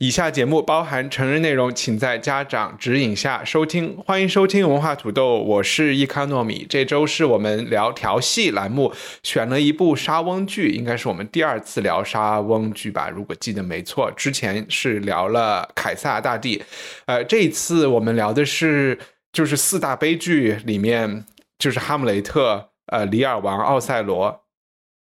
[0.00, 3.96] 以下节目包含成人内容，请在家长指引下收听。
[4.06, 6.64] 欢迎收听文化土豆，我是易康糯米。
[6.70, 8.92] 这周是我们聊调戏栏目，
[9.24, 14.08] 选了一部莎翁剧，应该是我们第二次聊莎翁剧吧，如果记得没错。
[14.12, 16.62] 之前是聊了凯撒大帝，
[17.06, 18.96] 呃，这一次我们聊的是
[19.32, 21.24] 就是四大悲剧里面，
[21.58, 24.44] 就是哈姆雷特、呃，李尔王、奥赛罗。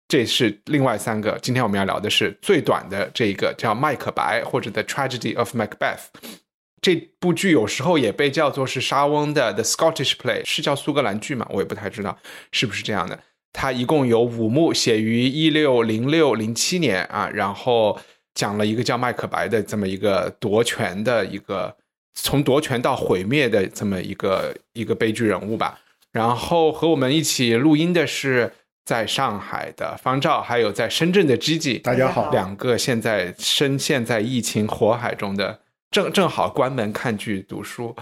[0.08, 1.38] 这是另外三个。
[1.42, 5.80] 今天我们要聊的是最短的这一个，叫《麦克白》或者《The Tragedy of Macbeth》。
[6.80, 11.48] 这部剧有时候也被叫做是莎翁的《The Scottish Play》，是叫苏格兰剧吗？
[11.50, 12.16] 我也不太知道
[12.52, 13.20] 是不是这样的。
[13.52, 18.00] 它一共有五幕，写于一六零六零七年啊，然后
[18.36, 21.76] 讲了一个叫麦克白的这么一个夺权的一个
[22.14, 25.80] 从夺权到毁灭的这么一个一个悲剧人物吧。
[26.12, 28.54] 然后和我们一起录音的是。
[28.86, 37.96] 在上海的方照，还有在深圳的 Gigi，大家好，两个现在深陷在疫情火海中的，正正好关门看剧读书。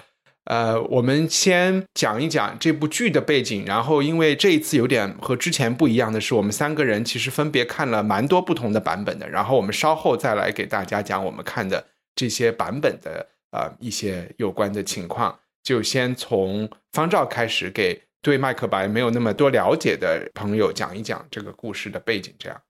[0.43, 18.01] 呃，我们先讲一讲这部剧的背景，然后因为这一次有点和之前不一样的是，我们三个人其实分别看了蛮多不同的版本的，然后我们稍后再来给大家讲我们看的这些版本的呃一些有关的情况，就先从方照开始给。
[18.23, 22.33] 对麦克白没有那么多了解的朋友，讲一讲这个故事的背景。
[22.39, 22.61] 这样，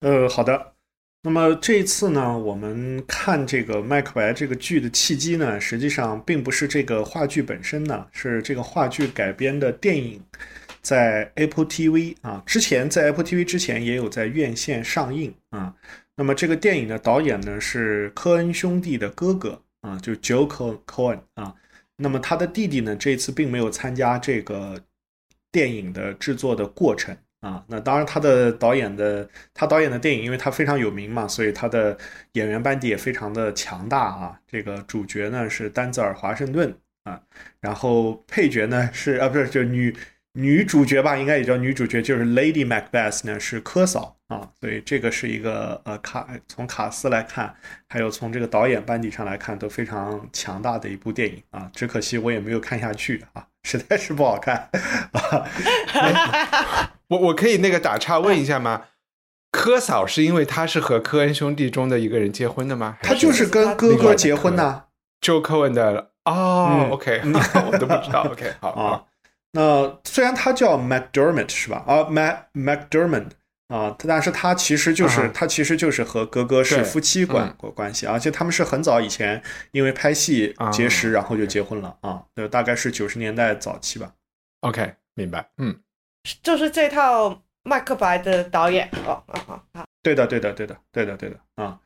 [0.00, 0.74] 呃，好的。
[1.22, 10.20] 那么这一次呢，我们看这个麦克白这个剧的契机呢，实际上并不是这个话剧本身呢，是这个话剧改编的电影，
[10.80, 15.72] 在 Apple TV 啊，之前在 Apple TV 之前也有在院线上映啊。
[16.16, 20.48] 那么这个电影的导演呢是科恩兄弟的哥哥啊，就 Joe
[20.86, 21.54] Cohen 啊。
[21.96, 24.80] 那么他的弟弟呢，这次并没有参加这个。
[25.50, 31.96] 电影的制作的过程啊，那当然他的导演的他导演的电影，因为他非常有名嘛，所以他的
[32.32, 34.40] 演员班底也非常的强大啊。
[34.46, 37.20] 这个主角呢是丹泽尔华盛顿啊，
[37.60, 39.94] 然后配角呢是啊不是就女
[40.32, 47.54] 女主角吧，应该也叫女主角，就是 Lady Macbeth 呢是科嫂啊，所以这个是一个呃卡从卡斯来看，
[47.88, 53.46] 还有从这个导演班底上来看都非常强大的一部电影啊，只可惜我也没有看下去啊。
[53.68, 54.70] 实在是不好看
[55.12, 56.90] 啊！
[57.08, 58.84] 我我可以那个打岔问一下吗？
[59.50, 62.96] 科嫂是因为他是和科恩兄弟中的一个人结婚的吗？
[63.02, 64.84] 他就是跟哥哥结婚呐。
[65.20, 68.22] 就科恩的哦，OK，我都不知道。
[68.30, 69.02] OK，好啊。
[69.52, 71.82] 那虽然他叫 McDermott 是吧？
[71.86, 73.30] 啊，Mac McDermott。
[73.68, 79.42] 啊，但是他其实就是他其实就是和哥哥是夫妻关关系，而且他们是很早以前
[79.72, 84.14] 因为拍戏结识，然后就结婚了啊，就大概是九十年代早期吧。
[84.60, 85.78] OK，明白，嗯，
[86.42, 91.78] 就是这套麦克白的导演哦，啊啊，对的，对的，对的，对的，对的啊，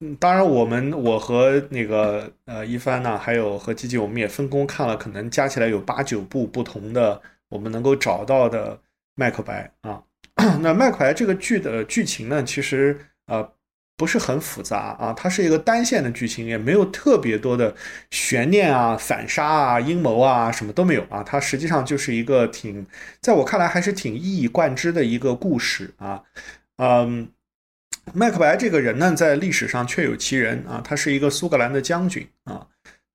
[0.00, 8.78] 嗯，当然我们我和那个呃一帆呢，还有和吉吉，我们也分工看了，可能加起来有八九部不同的我们能够找到的
[9.14, 10.02] 麦克白啊。
[10.60, 13.46] 那麦克白这个剧的剧情呢，其实呃
[13.96, 17.74] 不是很复杂啊，它是一个单线的剧情，也没有特别多的
[18.10, 21.22] 悬念啊、反杀啊、阴谋啊，什么都没有啊。
[21.22, 22.84] 它实际上就是一个挺，
[23.20, 26.20] 在我看来还是挺一以贯之的一个故事啊。
[26.78, 27.28] 嗯，
[28.12, 32.66] 麦克白这个人呢，在历史上确有其人啊，他是一个苏格兰的将军啊。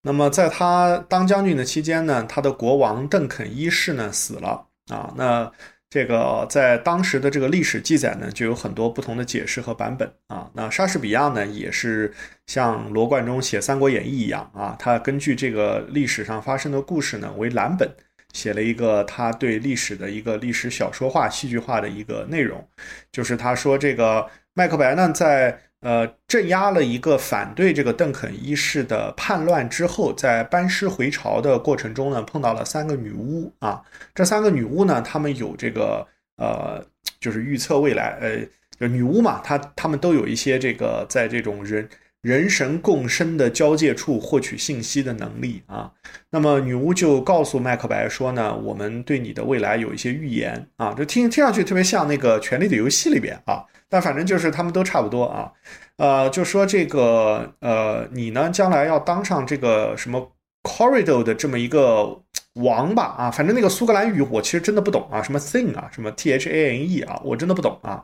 [0.03, 5.13] 那么在他当将军的期间呢，他的国王邓肯一世呢死了啊。
[5.17, 5.51] 那
[5.89, 10.49] 这个在当时的这个历史记载呢，就有很多不同的解释和版本啊。
[10.53, 12.13] 那莎士比亚呢，也是
[12.45, 17.89] 像罗贯中写《三国演义》一样啊，他根据这个历史上发生的故事呢为蓝本，
[18.33, 22.67] 写了一个他对历史的一个历史小说化、戏剧化的一个内容，
[23.11, 25.59] 就是他说这个麦克白呢在。
[25.81, 33.81] 呃，镇压了一个反对这个邓肯一世的叛乱之后，在班师回朝的过程中呢，碰到了三个女巫啊。
[34.15, 36.05] 这三个女巫呢，她们有这个
[36.37, 36.83] 呃，
[37.19, 38.39] 就是预测未来，呃，
[38.79, 41.87] 就女巫嘛，她她们都有一些这个在这种人
[42.21, 45.91] 人神共生的交界处获取信息的能力啊。
[46.31, 53.63] 那么女巫就告诉麦克白说呢，我们对你的未来有一些预言啊，就听听上去特别像那个《权力的游戏》里边啊。
[53.89, 55.51] 但反正就是他们都差不多啊。
[55.97, 60.31] 呃，就说这个呃，你呢将来要当上这个什么
[60.63, 62.21] corridor 的这么一个
[62.55, 68.03] 王吧啊，反正那个苏格兰语我其实真的不懂啊，什么 thing 啊，什么 t h a n e 啊，我真的不懂啊。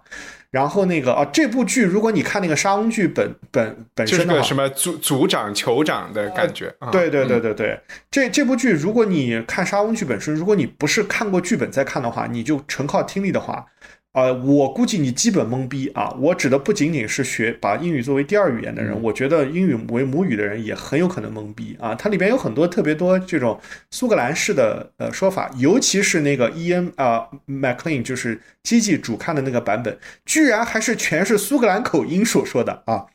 [0.49, 6.73] 然后那个啊，这部剧如果你看那个沙翁剧本本本身的话，什么组组长酋长的感觉。
[6.91, 7.79] 对对对对对，
[8.11, 13.65] 这这部剧如果你看沙翁剧本身，如果你不是看过剧本再看的话，你就纯靠听力的话。
[14.13, 16.15] 呃，我估计你基本懵逼啊！
[16.19, 21.95] 我指的不仅仅是学把英语作为第二语言的人，我觉得英语为母语的人也很有可能懵逼啊！
[21.95, 33.07] 它里边有很多特别多这种苏格兰式的呃说法，尤其是那个 Ian 啊 MacLean 就是机器主看的那个版本，居然还是全是苏格兰口音所说的啊，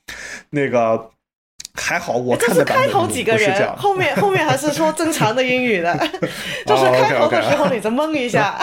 [0.51, 1.11] 那个。
[1.81, 5.97] 还好，我看的开头几个人，后面后面还是说正常的英语的，
[6.67, 8.59] 就是开头的时候你就懵一下。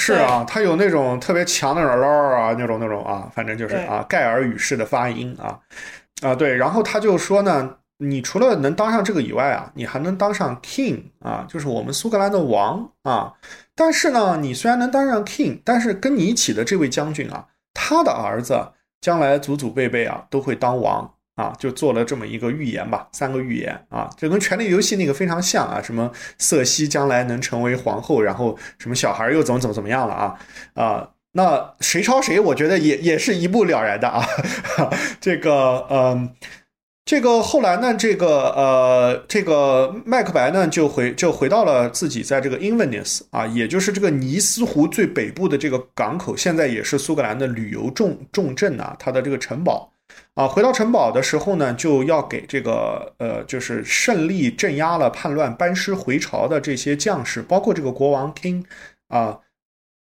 [0.00, 5.58] 是啊，他有那种特别强的唠啊，那种那种啊，反正就是啊，盖尔语式的发音啊
[6.22, 13.34] 啊对，然后他就说呢，你除了能当上这个以外啊，你还能当上 king 啊，就是我们苏格兰的王啊。
[13.74, 18.72] 但是呢，你虽然能当上 king，但是跟你一起的这位将军啊，他的儿子。
[19.00, 30.38] 将来祖祖辈辈啊都会当王啊，就做了这么一个预言吧，三个预言啊，这跟《权力游戏》那个非常像啊，什么瑟西将来能成为皇后，然后什么小孩又怎么怎么怎么样了啊
[30.74, 34.26] 啊，那谁抄谁，我觉得也也是一目了然的啊，
[35.20, 36.30] 这个嗯。
[37.10, 49.90] 这个后来呢，这个呃，这个麦克白呢就回就回到了自己在这个 Inverness 啊，也就是这个尼斯湖最北部的这个港口，现在也是苏格兰的旅游重重镇啊，它的这个城堡
[50.38, 58.62] 啊，回到城堡的时候呢，就要给这个呃，就是胜利镇压了叛乱、班师回朝的这些将士，包括这个国王 King
[59.08, 59.40] 啊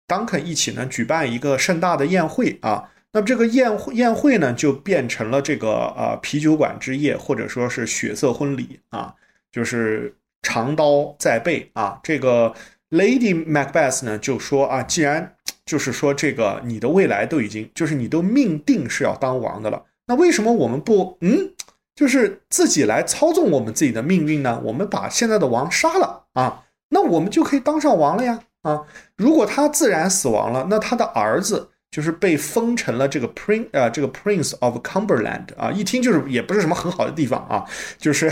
[0.05, 2.91] ，Duncan 一起呢举办一个盛大的宴会啊。
[3.13, 9.15] 那么这个宴会宴会呢，就变成了这个呃啤酒馆之夜，或者说是血色婚礼啊，
[9.49, 12.01] 就是长刀在背啊。
[12.03, 12.53] 这个
[12.89, 21.51] Lady Macbeth 呢就说啊，既然就是说这个你的未来都已经就是你都命定是要当王的了，那为什么我们不嗯，
[21.95, 24.61] 就是自己来操纵我们自己的命运呢？
[24.63, 28.85] 我们把现在的王杀了啊，那我们就可以当上王了呀啊！
[29.15, 31.69] 如果他自然死亡了，那他的儿子。
[31.89, 37.63] 就是被封成了这个 prince 呃，这个 prince of Cumberland 啊，一听就是也不是什么很好的地方啊，
[37.97, 38.29] 就是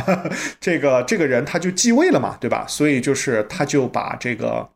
[0.58, 2.64] 这个这个人他就继位了嘛，对吧？
[2.66, 4.66] 所以就是他就把这个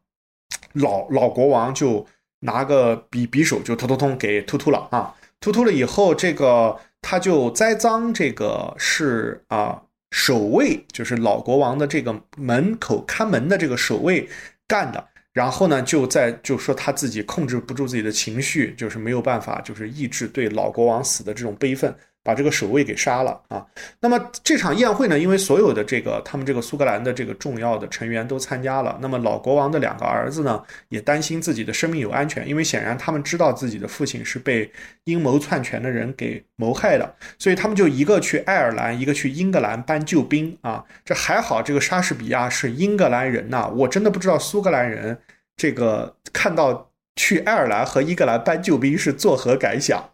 [0.74, 2.06] 老老国王就
[2.40, 9.80] 拿个匕匕首就突突突给突突了啊，突突了以后，这个他就栽赃这个是啊
[10.10, 14.28] 守卫，就是老国王的这个门口看门的这个守卫
[14.66, 15.08] 干的。
[15.32, 21.94] 然后呢，就在就说他自己控制不住自己的情绪，就是没有办法，就是抑制对老国王死的这种悲愤，
[22.28, 23.64] 把这个守卫给杀了啊。
[24.00, 34.70] 那么这场宴会呢，因为所有的这个他们这个苏格兰的这个重要的成员都参加了，那么老国王的两个儿子呢，也担心自己的生命有安全，因为显然他们知道自己的父亲是被
[35.04, 40.84] 阴谋篡权的人给谋害的，所以他们就一个去爱尔兰，一个去英格兰搬救兵啊。
[41.06, 45.18] 这还好，这个莎士比亚是英格兰人呐，我真的不知道苏格兰人。
[45.56, 50.08] 这个看到去爱尔兰和英格兰搬救兵是作何感想？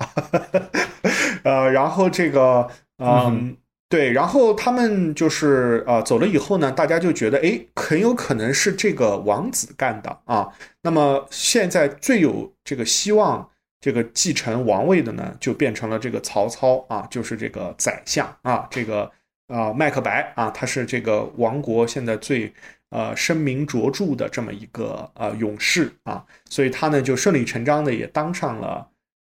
[1.45, 3.57] 呃，然后这个，嗯，
[3.89, 10.53] 对，然后他们就是呃走了以后呢，大家就觉得，哎，很有可能是这个王子干的啊。
[10.83, 13.49] 那么现在最有这个希望
[13.81, 19.09] 这个继承王位的呢，就变成了这个曹操啊，就是这个宰相啊，这个
[19.47, 22.53] 啊麦克白啊，他是这个王国现在最。
[22.91, 28.89] 呃，声名卓著的这么一个呃勇士啊，所以他呢就顺理成章的也当上了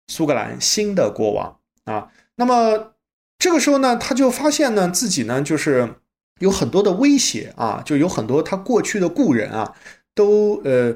[0.08, 2.06] 苏格兰新的国王啊。
[2.36, 2.92] 那么
[3.38, 5.88] 这个时候呢，他就发现呢自己呢就是
[6.38, 9.74] 有很多的威胁啊，就有很多他过去的故人啊
[10.14, 10.94] 都呃。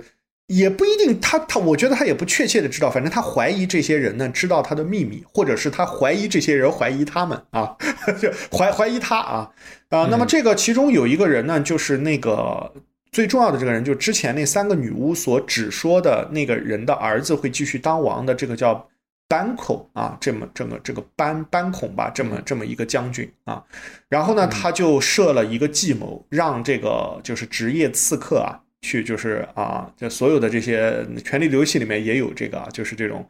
[0.53, 7.77] 也不一定，他他，我觉得他也不确切的知道，反正他怀疑这些人呢知道他的秘密，或者是他怀疑这些人怀疑他们啊，
[8.21, 9.49] 就怀怀疑他啊
[9.91, 10.09] 啊。
[10.11, 12.73] 那么这个其中有一个人呢，就是那个
[13.13, 18.89] 最重要的这个人，就之前那三个女巫所指说的那个人的儿子会继续当王的，这个叫
[19.31, 23.65] 班孔啊，这么这么这个班班孔吧，这么这么一个将军啊。
[24.09, 28.59] 然后呢，他就设了一个计谋，让这个就是职业刺客啊。
[28.83, 30.91] 去就是啊，这所有的这些
[31.23, 33.29] 《权力游戏》里面也有这个，就是这种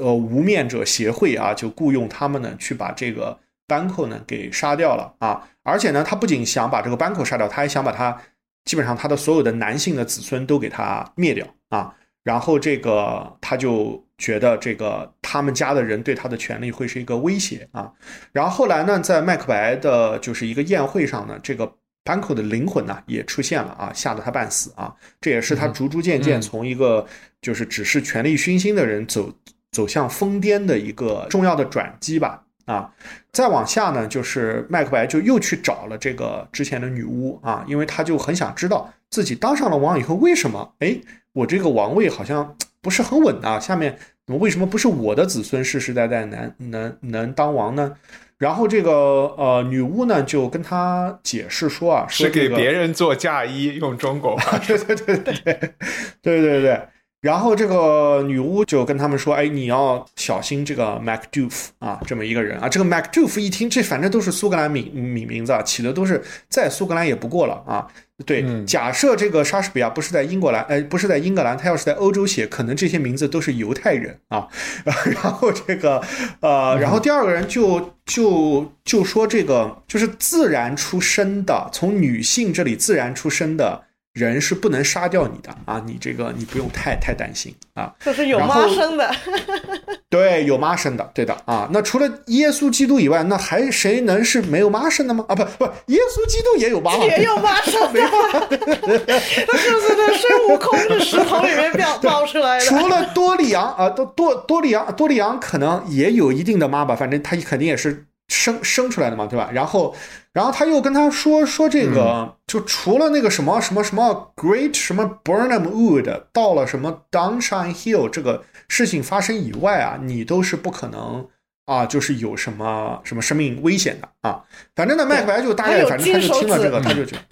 [0.00, 3.36] 呃无面者协会啊，就雇佣他们呢去把这个
[3.66, 5.48] 班口呢给杀掉了啊！
[5.64, 8.16] 而且呢，他不仅想把这个班口杀掉，他还想把他
[8.64, 11.92] 基本上他的所有的男性的子孙都给他灭掉啊！
[12.22, 17.92] 然后这个他就觉得这个他们家的人对他的权利会是一个威胁啊。
[18.32, 21.70] 然后后来呢，在麦克白的就是一个宴会上呢，这个
[22.02, 24.94] Banco 的灵魂呢也出现了啊，吓得他半死啊。
[25.20, 27.06] 这也是他逐逐渐渐从一个
[27.42, 29.30] 就是只是权力熏心的人走
[29.72, 32.40] 走向疯癫的一个重要的转机吧。
[32.64, 32.90] 啊，
[33.30, 40.98] 再往下呢，就是麦克白就又去找了这个之前的女巫啊，因为他就很想知道自己当上了王以后，为什么哎，
[41.34, 43.60] 我这个王位好像不是很稳啊？
[43.60, 47.94] 下面为什么不是我的子孙世世代代能能能当王呢？
[48.38, 48.90] 然后这个
[49.36, 55.74] 呃女巫呢就跟他解释说啊，是给别人做嫁衣，用中国话，对对对对对
[56.22, 56.80] 对对对。
[57.24, 62.68] 然后这个女巫就跟他们说：“哎，你要小心这个 Macduff 啊，这么一个人啊。
[62.68, 67.88] 这个 Macduff 一听，这反正都是苏格兰名名名字啊，起的都是再苏格兰也不过了啊。
[68.26, 74.46] 对，假设这个莎士比亚不是在英国兰，哎，不是在英格兰，他要是在欧洲写，可能这些名字都是犹太人啊。
[74.84, 76.02] 然后这个
[76.40, 83.82] 呃，然后第二个人就就就说这个就是自然出生的，从女性这里自然出生的。”
[84.14, 85.82] 人是不能杀掉你的啊！
[85.84, 87.92] 你这个你不用太太担心啊。
[87.98, 89.10] 这是有妈生的，
[90.08, 91.68] 对，有妈生的，对的啊。
[91.72, 95.24] 那除了耶稣基督以外，那还谁能是没有妈生的吗？
[95.28, 98.00] 啊，不不，耶稣基督也有妈，也有妈 生的。
[98.00, 102.64] 那就是那孙悟空的石头里面表冒出来的。
[102.66, 108.06] 除了多利昂啊，多多多利昂，多利昂可能也有一定的妈吧，反正他肯定也是。
[108.44, 109.48] 生生出来的嘛，对吧？
[109.52, 109.94] 然后，
[110.32, 121.26] 然后他又跟他说说这个，就除了那个什么什么什么 Great 什么 Burnham Wood 到了什么 Downshine Hill 这个事情发生以外啊，你都是不可能
[121.64, 124.44] 啊，就是有什么什么生命危险的啊。
[124.76, 127.22] 反正呢，麦克白就大概反正他就听了这个，他就觉得。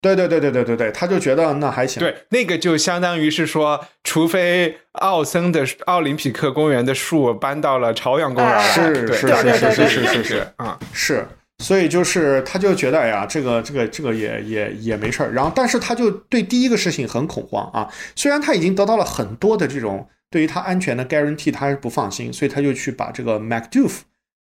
[0.00, 2.00] 对对对对对对对，他就觉得那还行。
[2.00, 11.26] 对，那个就相当于是说，除非奥森的奥林匹克公园的树搬到了朝阳公园，是是是是是是是，嗯是。
[11.62, 15.30] 所以就是他就觉得，哎呀，这个这个这个也也也没事儿。
[15.34, 17.86] 然后，但是他就对第一个事情很恐慌啊。
[18.16, 23.98] 虽然他已经得到了很多的这种对于他安全的 guarantee，他是不放心，所以他就去把这个 McDuff。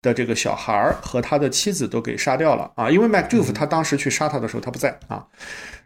[0.01, 5.27] 的这个小孩儿和他的妻子都给杀掉了啊，因为 Macduff 他当时去杀他的时候他不在啊，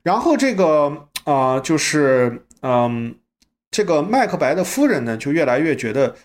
[0.03, 3.15] 然后这个啊就是嗯，
[3.71, 6.15] 这个麦克白的夫人呢就越来越觉得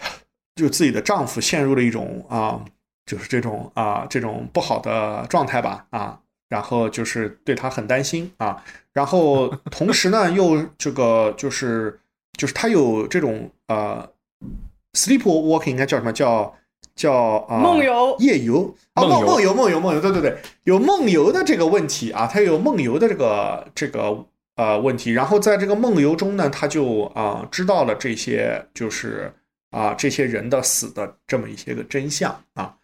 [0.55, 2.63] 就自己的丈夫陷入了一种啊
[3.07, 11.99] 就是这种啊这种不好的状态吧啊，然后就是对他很担心啊，然后 同时呢又这个就是
[12.37, 14.07] 就是他有这种呃
[14.93, 16.55] sleepwalking 应该叫什么叫。
[16.99, 18.75] 叫啊，梦游、夜游。
[18.93, 24.27] 啊，梦梦游、梦游、梦游，对对对，有梦游的这个问题啊，他有梦游的这个这个
[24.57, 29.33] 呃问题，然后在这个梦游中呢，他就啊知道了这些就是
[29.71, 32.75] 啊这些人的死的这么一些个真相啊，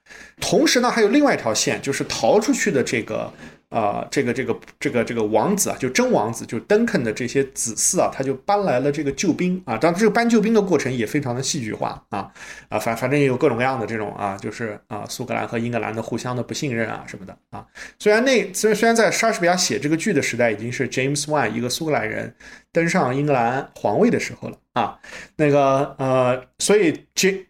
[0.40, 3.30] 同时呢还有另外一条线，就是逃出去的这个。
[3.74, 9.76] 啊，这个这个这个这个王子啊，就真王子，就登肯的这些子嗣啊，他就搬来了这个救兵啊。
[9.76, 12.30] 当然，这个搬救兵的过程也非常的戏剧化啊
[12.68, 17.66] 啊，反反正也有各种各样的这种啊，就是啊，苏格兰和英格兰的互相的不信任啊什么的啊。
[17.98, 22.32] 虽然那虽然虽然在莎士比亚写这个剧的时代，已经是 James One 一个苏格兰人
[22.70, 25.00] 登上英格兰皇位的时候了啊。
[25.34, 27.44] 那个呃，所以 J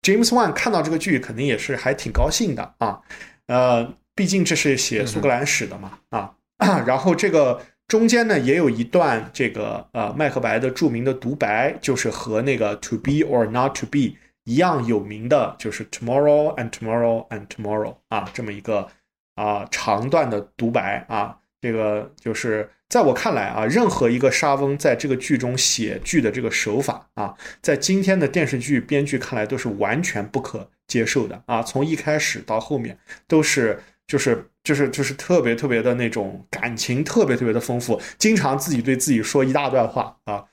[0.00, 3.00] James One 看到这个剧，肯定也是还挺高兴的啊，
[3.48, 3.92] 呃。
[4.16, 6.32] 毕竟这是写苏格兰史的嘛，啊，
[6.86, 18.88] 然后这个中间呢也有一段这个呃麦克白的著名的独白，就是和那个 To be or not to be 一样有名的，就是 Tomorrow and tomorrow and tomorrow 啊这么一个
[19.34, 33.78] 啊长段的独白啊，这个就是在我看来啊，任何一个沙翁在这个剧中写剧的这个手法啊，在今天的电视剧编剧看来都是完全不可接受的啊，从一开始到后面都是。
[34.06, 40.44] 就是就是就是特别特别的那种感情，特别特别的丰富，经常自己对自己说一大段话啊。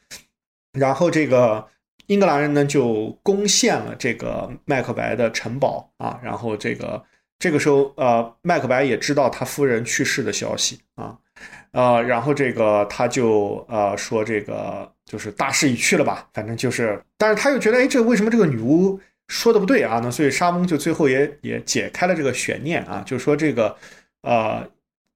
[0.78, 1.68] 然后这个
[2.08, 6.20] 英格兰人呢就攻陷了这个麦克白的城堡啊。
[6.24, 7.04] 然后这个
[7.38, 11.16] 这个时候呃，麦克白也知道他夫人去世的消息啊，
[11.72, 19.00] 呃，然后这个他就呃说这个就是大势已去了吧，反正就是，但是他又觉得哎，这为什么这个女巫？
[19.34, 23.75] 说的不对啊，那所以沙翁就最后也也解开了这个悬念啊，就说这个，
[24.22, 24.63] 呃，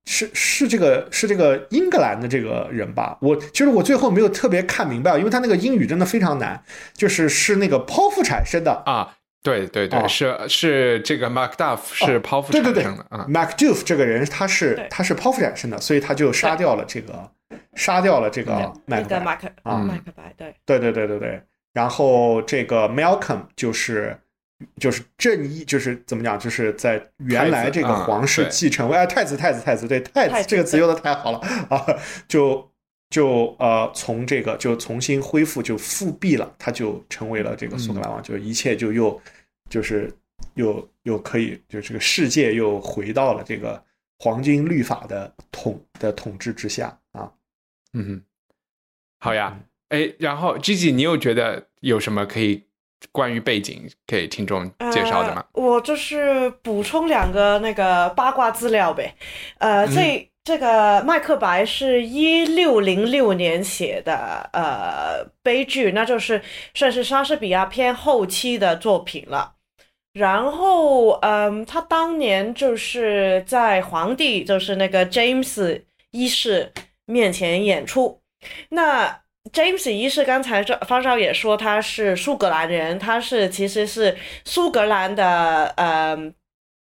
[0.05, 3.15] 是是这个是这个英格兰的这个人吧？
[3.21, 6.59] 我其实我最后没有特别看明白，因为他那个英语真的非常难，
[6.95, 17.31] 就是是那个剖腹产生的啊，对对对，是是这个 Macduff 是剖腹产生的啊，Macduff 这个人他是他是剖腹产生的，所以他就杀掉了这个
[17.75, 19.36] 杀掉了这个麦克麦白。
[19.36, 21.43] 克啊麦克白，对，对对对对对。
[21.77, 24.19] 然后这个 Malcolm 就是
[24.79, 31.38] 就是正义，就是怎么讲，就是在原来这个皇室继承位，哎，太子太子太子，对太太子子这个词用的太好了
[31.69, 31.86] 啊，
[32.27, 32.67] 就
[33.12, 39.22] 就呃从这个就重新恢复就复辟了，他就成为了这个苏格兰王，就一切就又
[39.69, 40.12] 就是
[40.55, 43.79] 又又可以就这个世界又回到了这个
[44.17, 47.31] 黄金律法的统的统治之下啊。
[47.93, 48.22] 嗯哼，
[49.19, 52.63] 好呀，哎，然后 Gigi，你又觉得有什么可以
[53.12, 55.46] 关于背景给听众介绍的吗？
[55.53, 59.15] 呃我就是补充两个那个八卦资料呗。
[59.60, 66.41] 呃，嗯这这个《麦克白》是一六零六年写的呃悲剧，那就是
[66.74, 69.55] 算是莎士比亚偏后期的作品了。
[70.13, 76.74] 然后，嗯，他当年就是在皇帝，就是那个 James 一世
[77.05, 78.22] 面前演出。
[78.69, 79.19] 那
[79.51, 86.17] James 一是刚才这方少也说他是苏格兰人，他是其实是苏格兰的呃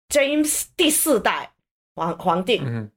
[0.08, 1.50] James 第四代
[1.94, 2.90] 皇皇帝，嗯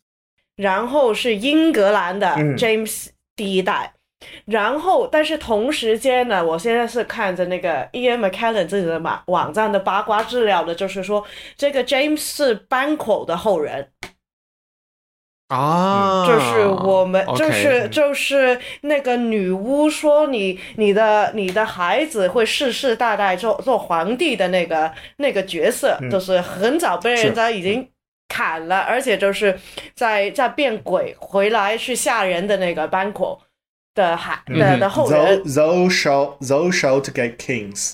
[0.56, 2.56] 然后是英格兰的嗯。
[2.58, 3.94] James 第一代。
[4.46, 11.22] 然后，但是同时间呢，我现在是看着那个 Ian McKellen 自己的网网站的八卦资料的，就是说
[11.58, 13.92] 这个 James 是 Banquo 的后人，
[15.54, 26.10] 啊，就是我们就是就是那个女巫说你你的你的孩子会世世代代做做皇帝的那个那个角色，嗯。
[26.10, 27.88] 就是很早被人家已经
[28.28, 29.60] 砍了，而且就是
[29.96, 33.40] 在在变鬼回来去吓人的那个 Banquo
[33.94, 34.58] 的孩嗯。
[34.58, 35.44] 的的后人。
[35.44, 37.94] Thou,，thou shall thou shalt get kings。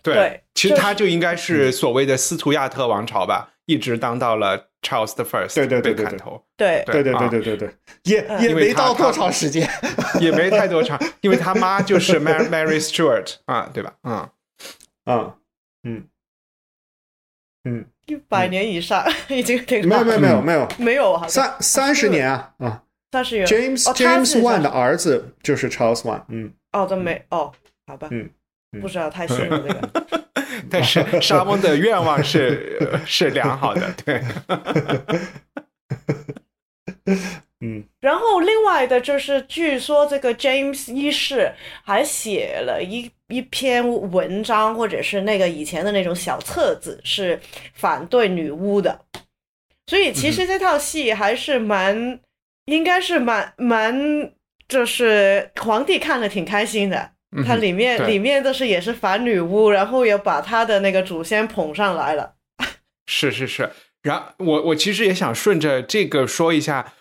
[0.00, 6.82] 对，其实他就应该是所谓的斯图亚特王朝吧，一直当到了 Charles the First，对对对对被砍头，对。
[6.86, 7.28] 对对对啊。
[7.28, 7.70] 对对对，
[8.04, 8.42] 也嗯。
[8.42, 9.68] 也没到多长时间。
[10.20, 13.94] 也没太多长，因为他妈就是 Mary Mary Stuart 啊，对吧？
[14.04, 14.28] 嗯，
[15.06, 15.34] 嗯
[15.84, 16.04] 嗯
[17.64, 23.36] 嗯，一百年以上已经挺没有没有没有嗯没有，没有好像三三十年啊啊三十。
[23.36, 26.52] 年！James James One 的儿子就是 Charles One，嗯。
[26.72, 27.52] 哦都没哦
[27.86, 28.30] 好吧嗯
[28.72, 28.80] 嗯。
[28.80, 30.27] 不知道太新了这个。
[30.70, 34.22] 但是沙翁的愿望是呃是良好的，对
[37.60, 41.52] 嗯然后另外的就是，据说这个 James 一世
[41.82, 47.40] 还写了一一篇文章，或者是那个以前的那种小册子，是
[47.74, 49.00] 反对女巫的。
[49.88, 52.20] 所以其实这套戏还是蛮，
[52.66, 54.30] 应该是蛮蛮，
[54.68, 57.10] 就是皇帝看了挺开心的。
[57.36, 62.34] 嗯它里面对里面都是也是反女巫，然后也把他的那个祖先捧上来了。
[63.06, 63.70] 是是是。
[64.02, 66.92] 然后我我其实也想顺着这个说一下，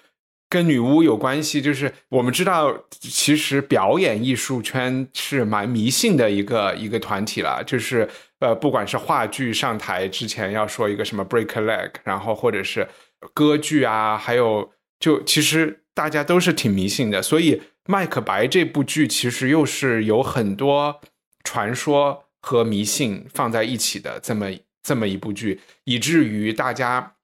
[0.49, 8.09] 跟女巫有关系，就是我们知道，其实表演艺术圈是蛮迷信的一个一个团体了，就是
[8.39, 12.87] 呃，不管是话剧上台之前要说一个什么 break a leg，然后或者是
[13.33, 17.55] 歌剧啊，还有就其实大家都是挺迷信的，所以
[17.87, 21.01] 《麦克白》这部剧其实又是有很多
[21.43, 24.47] 传说和迷信放在一起的这么
[24.83, 27.15] 这么一部剧，以至于大家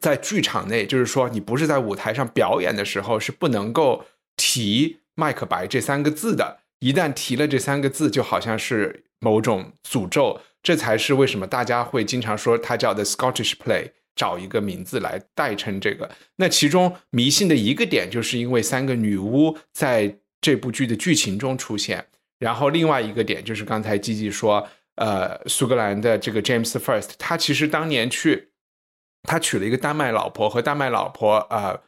[0.00, 4.04] 在剧场内，就是说你不是在舞台上表演的时候是不能够
[4.36, 10.40] 提“麦克白”这三个字的，一旦提了这三个字，就好像是某种诅咒。
[10.62, 16.10] 这才是为什么大家会经常说它叫 The Scottish Play，找一个名字来代称这个。
[16.36, 22.06] 那其中迷信的一个点，就是因为三个女巫在这部剧的剧情中出现。
[22.38, 28.50] 然后另外一个点就是刚才吉吉说，呃，苏格兰的这个 James First，他其实当年去，
[29.22, 31.80] 他娶了一个丹麦老婆，和丹麦老婆呃，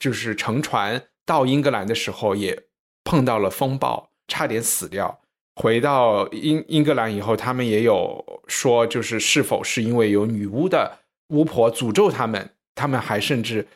[0.00, 2.64] 就是乘船到英格兰的时候，也
[3.04, 5.20] 碰到了风暴，差点死掉。
[5.54, 13.66] 回到英英格兰以后，他们也有说，就是是否是因为有女巫的巫婆诅咒他们，他们还甚至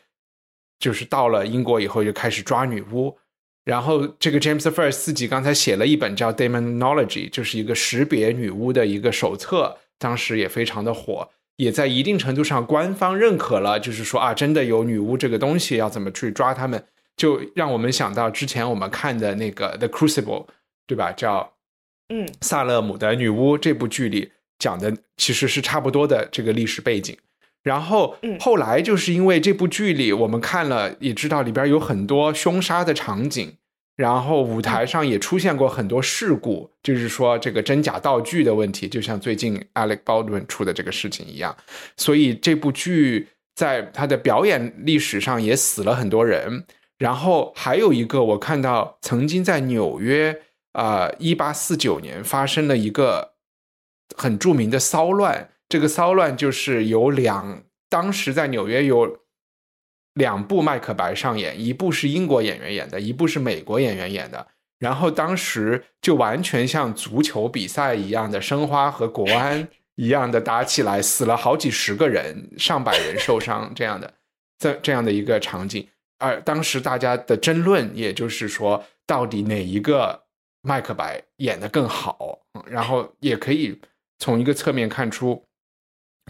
[0.79, 3.19] 就是到了英国以后就开始抓女巫。
[3.65, 16.83] 然后这个 James the First 自己刚才写了一本叫《Demonology》，就是一个识别女巫的一个手册，当时也非常的火，也在一定程度上官方认可了，就是说啊，真的有女巫这个东西，要怎么去抓他们，
[17.17, 20.47] 就让我们想到之前我们看的那个《The Crucible》，
[20.87, 21.13] 对吧？
[21.13, 21.53] 叫
[22.09, 27.17] 嗯，萨勒姆的女巫这部剧里讲的其实是差不多的这个历史背景。
[27.62, 33.57] 然后嗯后来就是因为这部剧里我们看了，也知道里边有很多凶杀的场景，
[33.96, 41.55] 然后舞台上也出现过很多事故，就是说这个真假道具的问题，就像最近 Alec Baldwin 出的这个事情一样。
[41.96, 46.64] 所以这部剧在它的表演历史上也死了很多人。
[46.96, 50.38] 然后还有一个，我看到曾经在纽约
[50.73, 53.33] 啊，一八四九年发生了一个
[54.14, 55.49] 很著名的骚乱。
[55.71, 59.21] 这个骚乱就是有两，当时在纽约有
[60.15, 64.49] 两部《麦克白》上演，一部是英国演员演的，一部是美国演员演的。
[64.81, 74.13] 然后当时就完全像足球比赛一样的申花和国安一样的打起来，死了好几十个人，上百人受伤，这样的
[74.59, 75.87] 这这样的一个场景。
[76.19, 80.25] 而当时大家的争论，也就是说，到底哪一个
[80.63, 82.41] 麦克白演的更好？
[82.67, 83.79] 然后也可以
[84.19, 85.45] 从一个侧面看出，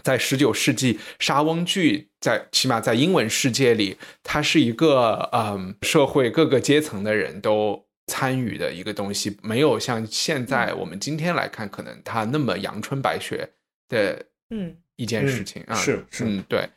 [0.01, 7.85] 在十九世纪莎翁剧在起码在英文世界里，它是一个嗯社会各个阶层的人都。
[8.07, 13.47] 参与的一个东西，没有像现在我们今天来看，可能它那么阳春白雪
[13.87, 16.67] 的，嗯，一件事情啊，是是，嗯，对，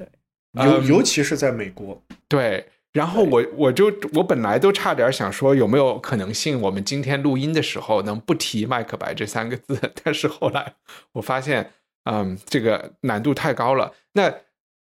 [0.52, 2.64] 尤尤其是在美国，对。
[2.92, 9.76] 然后我我就我本来都差点想说，有没有可能性我们今天录音的时候能不提麦克白这三个字？
[10.04, 10.74] 但是后来
[11.14, 11.72] 我发现，
[12.04, 13.92] 嗯，这个难度太高了。
[14.12, 14.34] 那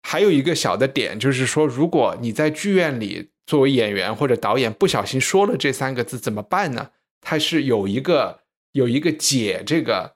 [0.03, 3.31] 还有一个小的点就是说，如果你在剧院里。
[3.49, 6.91] 作为演员或者导演不小心说了这三个字怎么办呢？
[7.19, 8.41] 它是有一个
[8.73, 10.13] 有一个解这个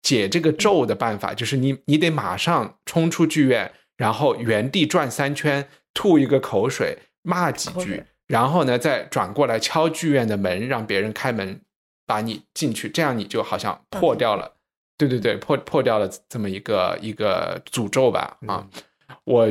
[0.00, 11.60] 解这个咒的办法，就是你你得马上冲出剧院，然后原地转三圈，吐一个口水，骂几句，然后呢再转过来敲剧院的门，让别人开门
[12.06, 14.57] 把你进去，这样你就好像破掉了，
[14.98, 18.68] 对对对，破破掉了这么一个一个诅咒吧啊，
[19.24, 19.50] 我。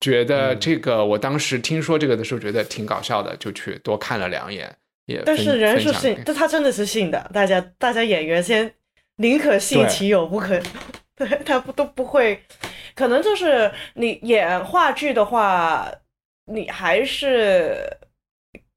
[0.00, 4.76] 觉得这个，我当时听说这个的时候，觉得挺搞笑的，就去多看了两眼。
[5.06, 7.30] 也但是人是信，但他真的是信的。
[7.32, 8.70] 大家大家演员先
[9.16, 10.60] 宁可信其有，不可
[11.16, 12.38] 对他不都不会。
[12.94, 15.90] 可能就是你演话剧的话，
[16.52, 17.78] 你还是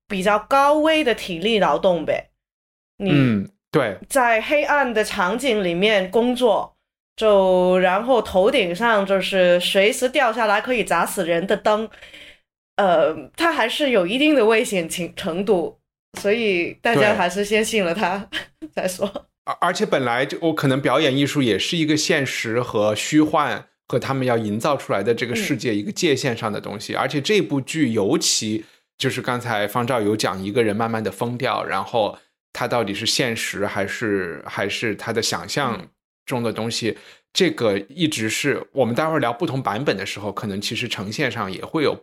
[0.08, 2.30] 比较高危的体力劳动呗。
[3.00, 6.74] 嗯，对，在黑暗的场景里面工作。
[7.16, 11.90] 就然后头顶上就是随时掉下来可以砸死人的灯，
[12.76, 15.80] 呃，它还是有一定的危险情程度，
[16.22, 18.30] 所以大家还是先信了他
[18.72, 19.12] 再说。
[19.46, 28.64] 而而且本来就我可能表演艺术也是一个现实和虚幻和他们要营造出来的这个世界一个界限上的东西，而且这部剧尤其
[29.00, 32.16] 就是刚才方照有讲一个人慢慢的疯掉，然后
[32.58, 35.80] 他到底是现实还是还是他的想象。
[36.28, 36.98] 中的东西，
[37.32, 41.98] 这个一直是我们待会儿聊不同版本的时候，可能其实呈现上也会有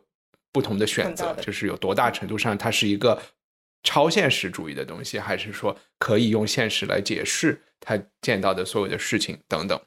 [0.51, 3.21] 不同的选择，就是有多大程度上它是一个
[3.83, 9.79] 超现实主义的东西，还是说可以用现实来解释他见到的所有的事情等等。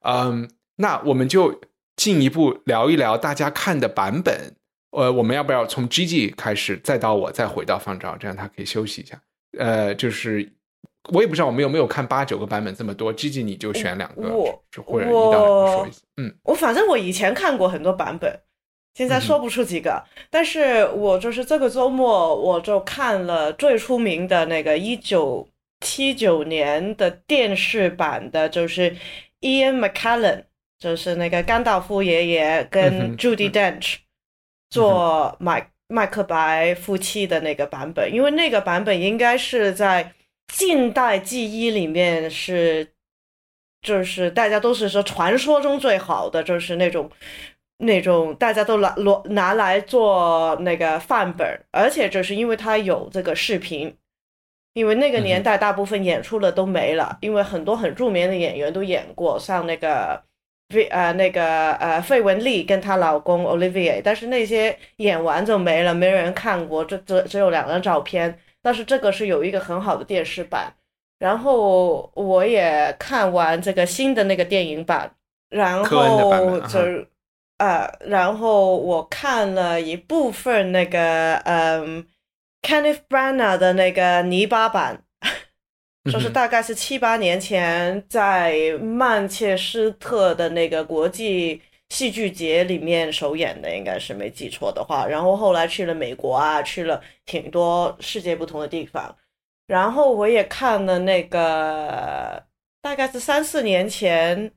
[0.00, 1.60] 嗯，那我们就
[1.94, 4.56] 进一步聊一聊大家看的版本。
[4.90, 9.22] 呃，我们要不要从 G G 开始，再到我，再回到方照，这样他可以休息一下。
[9.56, 10.52] 呃，就是。
[11.10, 14.28] 我也不知道我们有没有看八九个版本这么多，G G 你就选两个，
[14.84, 16.02] 或者一道说一次。
[16.18, 18.38] 嗯，我反正我以前看过很多版本，
[18.92, 25.48] 现在说不出几个，但是我就是这个周末我就看了最出名的那个一九
[25.80, 28.94] 七九年的电视版的，就是
[29.40, 30.44] Ian McKellen，
[30.78, 33.94] 就是那个甘道夫爷爷跟 Judy Dench
[34.68, 40.14] 做麦麦克白夫妻的那个版本，因为那个版本应该是在。
[40.50, 42.94] 近代记忆里面是，
[43.82, 47.10] 就是大家都是说传说中最好的，就是那种
[47.76, 53.94] 那种大家都拿拿拿来做那个范本，而且就是因为它有这个视频，
[54.72, 60.27] 因为那个年代大部分演出的都没了，因为很多很著名的演员都演过，像那个费
[60.90, 68.38] 呃那个呃费雯丽跟她老公 Olivia，但是那些演完就没了，没人看过，这只只有两张照片。
[68.60, 70.74] 但是这个是有一个很好的电视版，
[71.20, 75.10] 然后我也看完这个新的那个电影版，
[75.48, 76.78] 然后就
[77.58, 82.04] 呃，然后我看了一部分那个嗯
[82.62, 85.02] ，Kenneth Branagh 的那个泥巴版，
[86.10, 91.60] 就是大概是七八年前在曼彻斯特的那个国际。
[91.90, 99.16] 戏剧节里面首演的应该是没记错的话，然后后来去了美国啊，去了挺多世界不同的地方。
[99.66, 102.44] 然后我也看了那个，
[102.82, 104.52] 大概是三四年前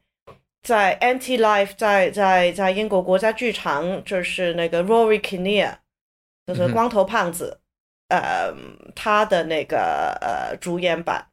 [0.62, 5.76] 在 Anti Life 在在在英国国家剧场，就是那个 Rory Kinnear，
[6.48, 7.62] 就是光头胖子，
[8.10, 8.54] 呃，
[8.94, 11.31] 他的那个呃主演版。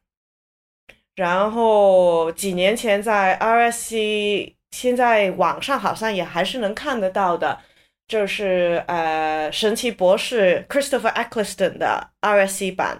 [1.19, 4.53] 然后几年前在 RSC。
[4.71, 7.59] 现在网上好像也还是能看得到的，
[8.07, 12.99] 就是呃神奇博士 Christopher Eccleston 的 RSC 版，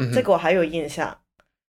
[0.00, 1.18] 嗯，这个我还有印象。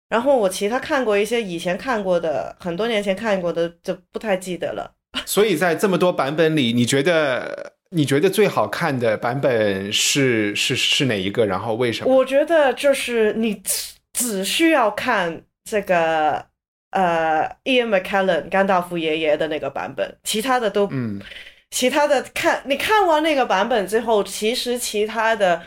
[0.09, 4.93] 然后我其他看过一些以前看过的，很多年前看过的就不太记得了。
[5.25, 11.47] 所以在这么多版本里，你觉得你觉得最好看的版本是是是哪一个？
[11.47, 12.15] 然后为什么？
[12.15, 16.45] 我觉得就是你只只需要看这个
[16.91, 21.21] 呃，Ian McKellen 甘道夫爷爷的那个版本，其他的都嗯，
[21.69, 25.61] 其他的看你看完那个版本之后，其实其他的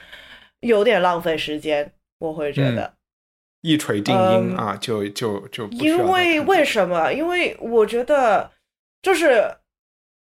[0.60, 2.94] 有点浪费时间，我会觉得。
[3.64, 7.12] 一锤定音啊，就就就因为为什么？
[7.12, 8.50] 因为我觉得
[9.00, 9.40] 就是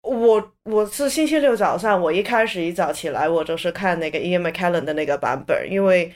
[0.01, 6.13] 我我是星期六早上，我一开始一早起来，我就是看那个 Ian McKellen 的那个版本，因为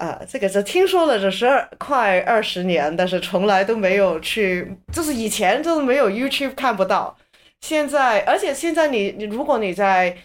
[0.00, 7.14] 啊、这个是听说了这十二快二十年，但是从来都没有去，就是以前就是没有 YouTube 看不到，
[7.60, 10.16] 现在而且现在你你如果你在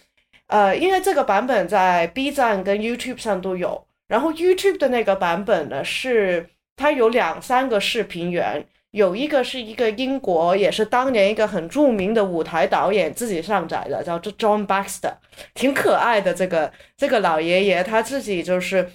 [0.48, 15.16] 呃，因为这个版本在 B 站跟 YouTube 上都有，然后 YouTube 的那个版本呢是它有两三个视频源，有一个是一个英国，也是当年一个很著名的舞台导演自己上载的，叫做 John Baxter，
[15.54, 16.34] 挺可爱的。
[16.34, 18.90] 这个这个老爷爷他自己就是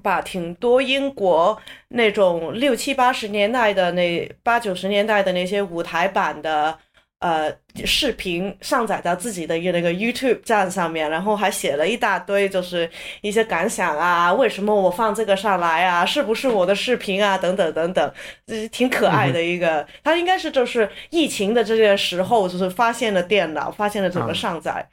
[0.00, 6.78] 把挺多英国那种六七八十年代的那八九十年代的那些舞台版的。
[7.22, 18.12] 呃，视频上载到自己的一个那个 YouTube 站上面，然后还写了一大堆，就是一些感想啊，为什么我放这个上来啊，是不是我的视频啊，等等等等，
[18.44, 19.86] 这是挺可爱的一个。
[20.02, 24.84] 他应该是就是疫情的这个时候，就是发现了电脑，发现了怎么上载。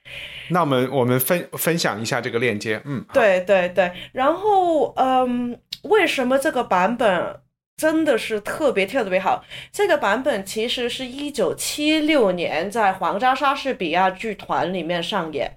[0.50, 7.36] 那我们我们分分享一下这个链接，嗯，对对对，然后嗯，为什么这个版本
[7.80, 9.42] 真的是特别特别好？
[9.72, 15.50] 这个版本其实是一九七六年在皇家莎士比亚剧团里面上演，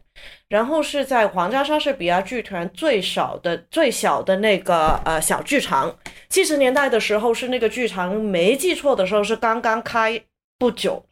[0.49, 5.93] 然后是在皇家莎士比亚剧团最少的最小的那个呃小剧场。
[6.29, 10.23] 七十年代的时候是那个剧场，没记错的时候是刚刚开
[10.61, 11.05] 不久。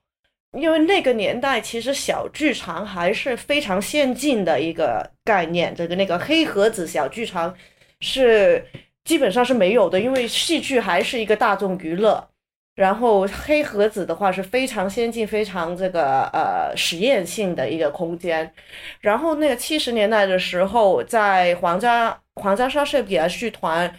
[0.56, 5.74] 因为那个年代，其实小剧场还是非常先进的一个概念。
[5.74, 7.54] 这个那个黑盒子小剧场
[8.00, 8.64] 是
[9.10, 12.28] 基本上是没有的，因为戏剧还是一个大众娱乐。
[12.76, 18.54] 然后黑盒子的话是非常先进、非常这个呃实验性的一个空间。
[19.00, 23.92] 然后那个七十年代的时候，在皇家皇家莎士比亚剧团，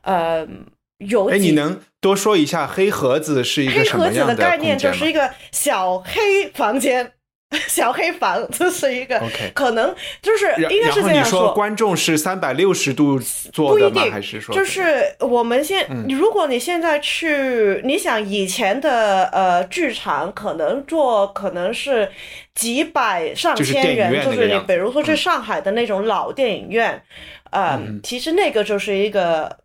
[0.00, 0.48] 呃，
[0.96, 7.12] 有哎，你能多说一下黑盒子是一个黑什么样盒子的概念吗就是一个小黑房间，
[7.68, 9.22] 小黑房，这是一个
[9.54, 13.18] 可能就是应该是这样说观众是三百六十度
[13.52, 13.92] 做的吗？
[13.92, 22.10] 不一定，还是说就是我们现，嗯如果你现在去，你想以前的呃剧场可能做可能是
[22.54, 27.02] 几百上千人，就是你比如说去嗯上海的那种老电影院，
[27.50, 29.58] 呃，嗯其实那个就是一个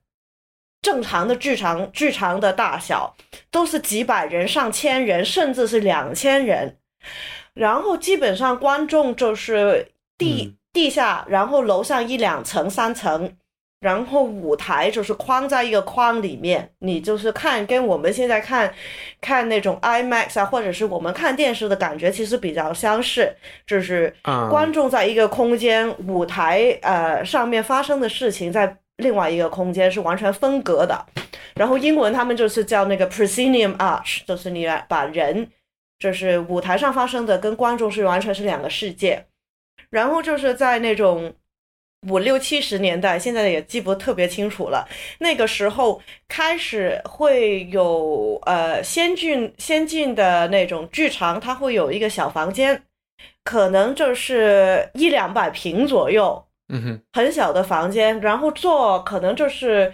[0.81, 3.15] 正常的剧场，剧场的大小
[3.51, 6.77] 都是几百人、上千人，甚至是两千人。
[7.59, 10.55] 然后基本上观众就是地、嗯。
[10.71, 13.35] 地下，然后楼上一两层、三层，
[13.79, 18.71] 然后舞台就是框在一个框里面，你就是看跟我们现在看
[19.19, 24.47] 看那种 IMAX 啊，或者是我们看电视的感觉其实比较相似，就是啊。
[24.47, 31.03] 观众在一个空间，舞台呃上面发生的事情在另外一个空间是完全分隔的。
[31.55, 35.49] 然后英文他们就是叫那个 proscenium arch，就是你把人，
[35.99, 39.25] 就是舞台上发生的跟观众是完全是两个世界。
[39.89, 41.33] 然后就是在那种
[42.07, 44.87] 五六七十年代，现在也记不特别清楚了。
[45.19, 52.83] 那个时候开始会有呃先进先进的那种剧场，它会有一个小房间，
[53.43, 59.91] 可能就是一两百平左右，嗯哼，很小的房间，然后坐可能就是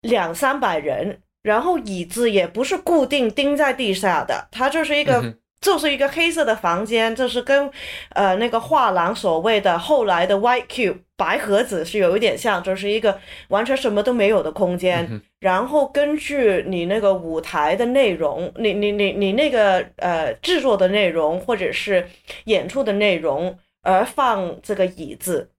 [0.00, 7.70] 两三百人，然后椅子也不是固定钉在地下的，它就是一个、嗯就是一个黑色的房间，就是跟
[8.16, 15.06] 呃那个画廊所谓的后来的 White Cube 白盒子是有一点像，就是一个完全什么都没有的空间。
[15.08, 22.08] 嗯然后根据你那个舞台的内容，你你你你那个呃制作的内容或者是
[22.44, 25.50] 演出的内容而放这个椅子，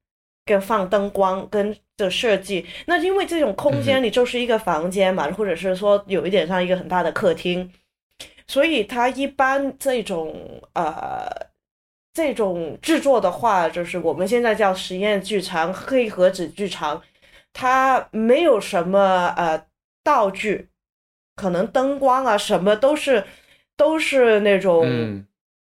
[0.46, 2.65] 跟放灯光跟的设计。
[2.86, 7.71] 那因为这种空嗯间你就是一个房间嘛，或者是说有一点像一个很大的客厅，
[8.47, 11.53] 所以它一般这种呃。
[12.15, 17.01] 这种制作的话，就是我们现在叫实验剧场、黑盒子剧场，
[17.51, 19.65] 它没有什么呃
[20.03, 20.69] 道具，
[21.36, 23.23] 可能灯光啊什么都是
[23.75, 25.25] 都是那种嗯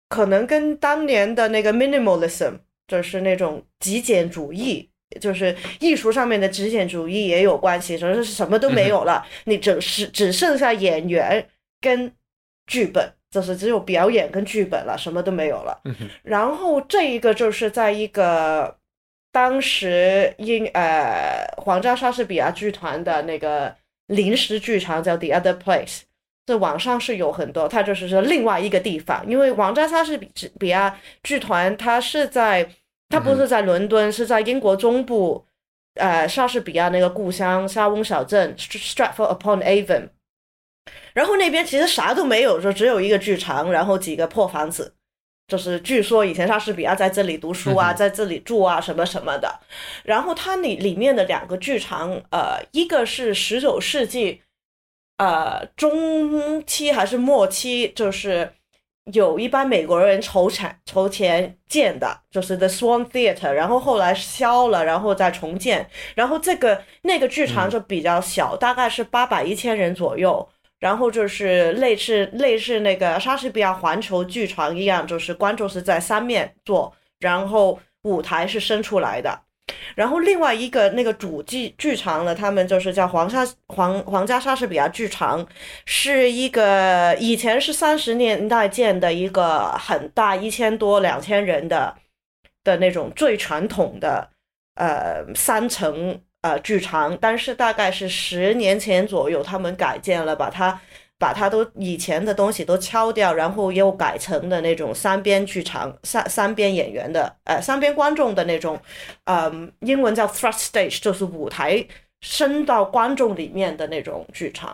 [0.08, 4.88] 可能跟当年的那个 minimalism，就是那种极简主义，
[5.19, 11.45] 就是艺术上面的极简主义也有关系，就是什么都没有了，你只是只剩下演员
[11.82, 12.12] 跟
[12.67, 15.82] 剧本，就是只有表演跟剧本了，什么都没有了。
[16.24, 18.78] 然后这一个就是在一个
[19.32, 23.76] 当时英呃皇家莎士比亚剧团的那个
[24.08, 26.02] 临时剧场叫 The Other Place。
[26.45, 30.17] 这网上是有很多，它就是说另外一个地方，因为王家莎士
[30.58, 32.67] 比亚剧团，它是在，
[33.10, 35.45] 它不是在伦敦，是在英国中部，
[35.95, 40.10] 呃，莎士比亚那个故乡沙翁小镇 Stratford upon Avon，
[41.13, 44.93] 然后那边其实啥都没有，就只有一个剧场，然后几个破房子，
[45.48, 49.60] 就是据说以前莎士比亚在这里读书啊，在这里住啊，什么什么的，
[50.04, 54.41] 然后它里里面的两个剧场，呃，一个是十九世纪。
[55.17, 58.54] 呃，中期还是末期，就是
[59.13, 65.89] 有一帮美国人筹产筹钱建的，就是 The Swan Theatre，然后后来消了，然后再重建。
[66.15, 70.48] 然后这个那个剧场就比较小，大概是八百一千人左右。
[70.80, 79.41] 然后就是类似类似那个莎士比亚环球剧场一样，就是观众是在三面坐，然后舞台是伸出来的。
[79.95, 85.45] 然后另外一个那个主剧剧场呢，他们就是叫皇家皇皇家莎士比亚剧场，
[85.86, 91.95] 是一个以前是三十年代建的一个很大一千多两千人的
[92.63, 94.29] 的那种最传统的
[94.75, 100.79] 呃三层呃剧场，但是大概是十年前左右他们改建了，把它。
[101.19, 108.79] 把它都以前的东西都敲掉，然后又改成的那种三边剧场、三三边演员的，呃，三边观众的那种，
[109.25, 111.86] 嗯，英文叫 thrust stage，就是舞台
[112.21, 114.73] 伸到观众里面的那种剧场。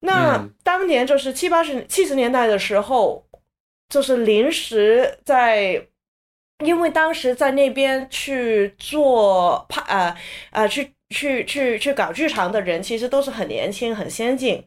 [0.00, 3.24] 那当年就是七八十、七十年代的时候，
[3.88, 5.82] 就是临时在，
[6.62, 10.16] 因为当时在那边去做拍，呃，
[10.50, 10.92] 呃，去。
[11.10, 14.62] 去去去搞剧场的人其实都是很年轻、很先进，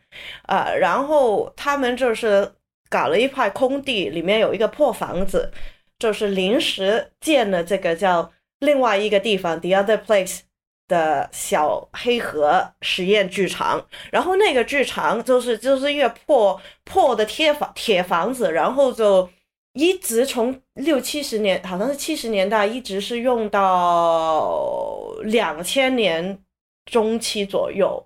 [0.48, 2.52] 呃，然后他们就是
[2.90, 5.52] 搞了一块空地，里面有一个破房子，
[6.00, 10.40] 就是临时建了这个叫另外一个地方 The Other Place
[10.88, 13.86] 的小黑盒实验剧场。
[14.12, 19.30] 然后那个剧场就是就是一个破破的铁房铁房子，然后就
[19.74, 25.00] 一直从六七十年，好像是七十年代，一直是用到。
[25.26, 26.40] 两千年
[26.86, 28.04] 中期左右，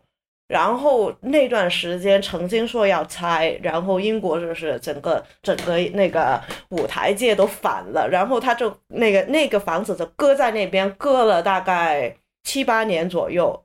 [0.50, 13.64] 然后那段时间曾经说要拆，然后英国就是整个整个那个舞台界都反了，然后他就那个那个房子就搁在那边，搁了大概七八年左右，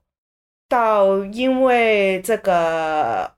[0.69, 3.33] 到因为这个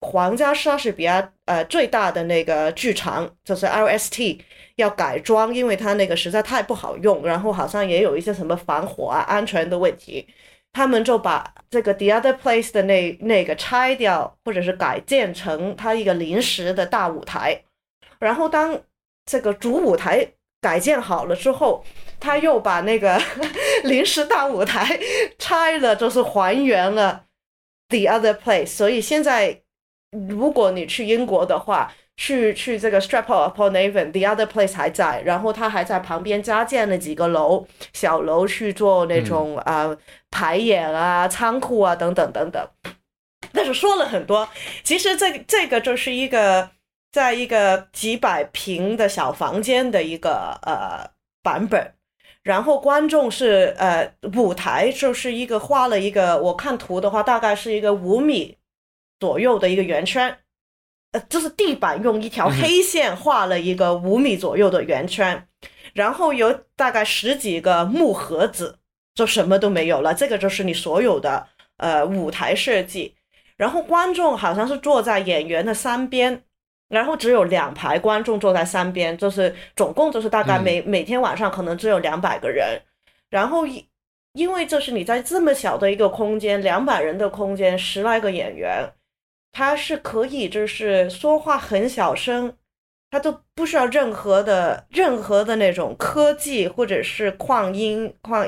[0.00, 4.40] 皇家莎士比亚呃最大的那个剧场就是 LST。
[4.76, 10.26] 要改装，因为它那个实在太不好用，然后好像也有一些什么防火啊、安全的问题，
[10.72, 17.62] 他们就把这个 The Other Place 的那那个拆掉，或者是改建成它一个临时的大舞台。
[18.18, 18.76] 然后当
[19.24, 20.26] 这个主舞台
[20.60, 21.84] 改建好了之后，
[22.18, 23.16] 他又把那个
[23.84, 24.98] 临时大舞台
[25.38, 27.26] 拆了，就是还原了
[27.90, 28.66] The Other Place。
[28.66, 29.60] 所以现在
[30.28, 39.96] 如果你去英国的话，去去这个 Stratford upon Avon，The other place 还在，然后他还在旁边加建了几个楼，小楼去做那种啊
[40.30, 42.68] 排演啊、仓库啊等等等等。
[43.52, 44.48] 但是说了很多，
[44.82, 46.70] 其实这这个就是一个
[47.12, 51.10] 在一个几百平的小房间的一个呃
[51.42, 51.94] 版本，
[52.42, 58.56] 然后观众是呃舞台就是一个画了一个，我看图的话大概是一个五米
[59.24, 60.36] 左右的一个圆圈。
[61.12, 65.46] 呃，就是地板用一条黑线画了一个五米左右的圆圈，
[65.94, 68.78] 然后有大概十几个木盒子，
[69.14, 70.12] 就什么都没有了。
[70.12, 73.14] 这个就是你所有的呃舞台设计。
[73.56, 76.42] 然后观众好像是坐在演员的三边，
[76.88, 82.82] 然后只有两排观众坐在三边，就是总共就是大概每每天晚上可能只有两百个人。
[83.30, 83.86] 然后因
[84.32, 88.90] 因为这是你在这么小的一个空间，两百人的空间，十来个演员。
[89.56, 92.56] 他是可以，就是说话很小声，
[93.08, 98.44] 他都不需要任何的任何的那种科技或者是扩音扩，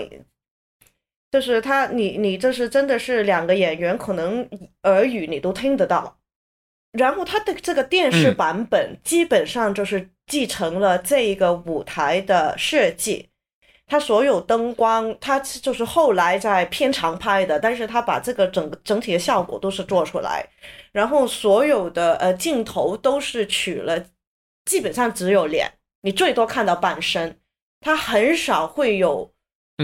[1.30, 4.48] 就是他你你这是真的是两个演员可能
[4.82, 6.18] 耳语你都听得到，
[6.90, 13.28] 然后他的这个电视版本基本上就是继承了这一个舞台的设计。
[13.88, 20.44] 它所有灯光，它就是后来在片场拍的，但是它把这个整个整体的效果都是做出来，
[20.90, 24.06] 然后所有的呃镜头都是取了
[24.64, 25.72] 基本上只有脸，
[26.02, 27.38] 你最多看到半身，
[27.80, 29.32] 他很少会有，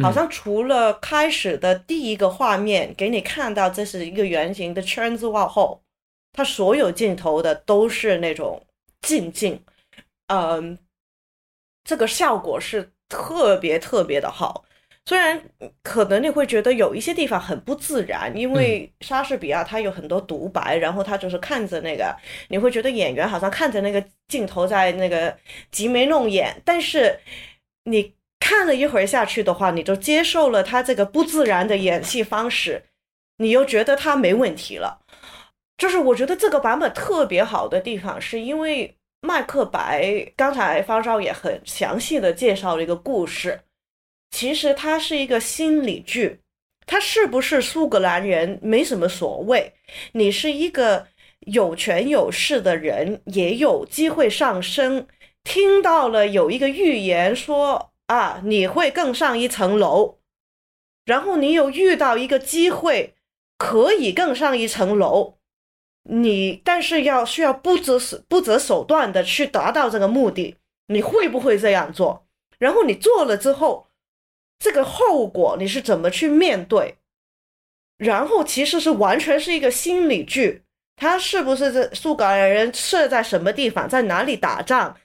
[0.03, 5.80] 好像除了开始的第一个画面给你看到这是一个圆形的圈子往后，
[6.32, 8.66] 他所有镜头的都是那种
[9.00, 9.62] 近镜，
[10.26, 10.76] 嗯，
[11.84, 14.64] 这个效果是特别特别的好。
[15.04, 15.38] 虽然
[15.82, 22.16] 可能你会觉得有一些地方很不自然，因为莎士比亚他有很多独白，然后他就是看着那个，
[22.48, 25.36] 你会觉得演员好像看着那个镜头在那个
[25.70, 26.54] 挤眉弄眼。
[26.64, 27.18] 但是
[27.84, 32.84] 你看了一会儿下去的话，你就接受了他这个不自然的演戏方式，
[33.38, 35.00] 你又觉得他没问题了。
[35.76, 43.60] 就是我觉得这个版本特别好的地方，是因为麦克白刚才方少也很详细的介绍了一个故事。
[44.30, 46.40] 其实它是一个心理剧，
[46.86, 49.74] 他是不是苏格兰人没什么所谓。
[50.12, 51.06] 你是一个
[51.40, 55.06] 有权有势的人，也有机会上升。
[55.44, 60.18] 听到了有一个预言说啊，你会更上一层楼，
[61.04, 63.14] 然后你有遇到一个机会
[63.56, 65.38] 可以更上一层楼，
[66.05, 72.26] 你但是要需要不择手不择手段的去达到这个目的，你会不会这样做？
[72.59, 73.86] 然后你做了之后。
[74.64, 76.94] 这个后果你是怎么去面对？
[77.96, 80.62] 然后其实是完全是一个心理剧，
[80.94, 84.96] 他是不是这苏格兰人设在什么地方，在哪里打仗，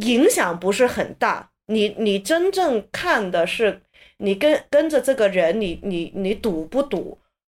[0.00, 1.50] 影响不是很大。
[1.66, 3.82] 你你真正看的是
[4.16, 7.18] 你跟跟着这个人，你你你赌不赌？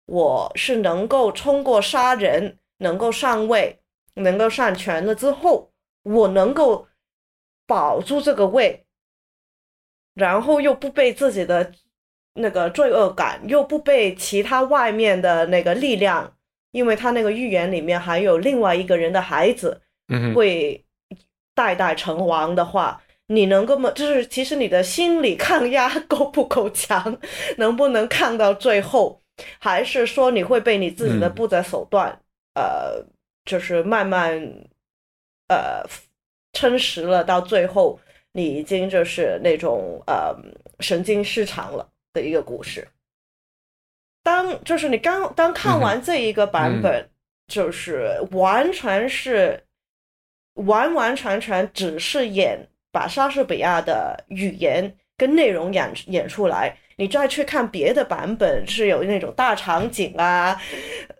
[0.08, 3.78] 我是能够通过杀人能够上位，
[4.14, 5.70] 能够上权了之后，
[6.02, 6.88] 我能够
[7.66, 8.86] 保住这个位。
[10.14, 11.72] 然后又不被自己的
[12.32, 16.32] 那个罪恶感，又不被其他外面的那个力量，
[16.72, 19.82] 因为他那个预言里面还有另外一个人的孩子，
[20.34, 20.84] 会
[21.54, 23.92] 代代成王的话，你能够么？
[23.92, 27.18] 就是其实你的心理抗压够不够强，
[27.58, 29.20] 能不能抗到最后？
[29.58, 32.20] 还是说你会被你自己的不择手段，
[32.54, 33.04] 呃，
[33.44, 34.38] 就是慢慢
[35.48, 35.82] 呃
[36.52, 37.98] 撑实了，到最后。
[38.32, 40.36] 你已经就是那种呃
[40.80, 42.86] 神经失常了的一个故事。
[44.22, 47.10] 当就是你刚当看完这一个版本，
[47.48, 49.60] 就是完全是
[50.54, 60.58] 完完全全只是演把莎士比亚的语言跟内容演演出来，你再去看别的版本是有那种大场景啊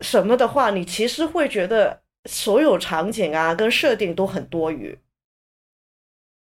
[0.01, 4.99] 什么的话，你其实会觉得所有场景啊跟设定都很多余。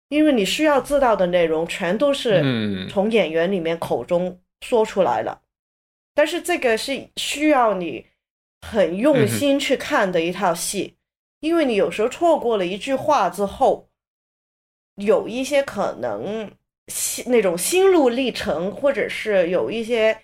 [0.08, 5.42] 因为你需要知道的内容全都是从演员里面口中说出来了，
[6.14, 8.06] 但是这个是需要你
[8.60, 10.96] 很用心去看的一套戏，
[11.40, 13.88] 因为你有时候错过了一句话之后，
[14.94, 16.52] 有一些可能
[16.88, 20.18] 心那种心路历程，或者是有一些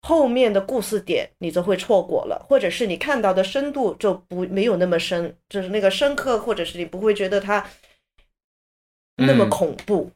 [0.00, 7.66] 后面的故事点，你就会错过了，或者是你看到的深度就不没有那么深，就是那个深刻，或者是你不会觉得它。
[9.16, 10.10] 那么恐怖，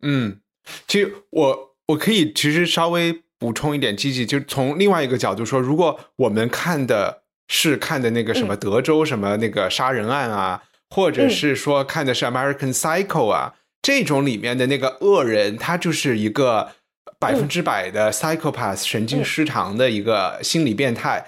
[0.00, 0.40] 嗯，
[0.88, 16.72] 其实我我可以其实稍微补充一点，积极，就从另外一个角度说，如果我们看的是看的那个什么德州什么那个杀人案啊，或者是说看的是 American Psycho 啊，这种里面的那个恶人，他就是一个
[17.20, 21.26] 百分之百的 psychopath 神经失常的一个心理变态，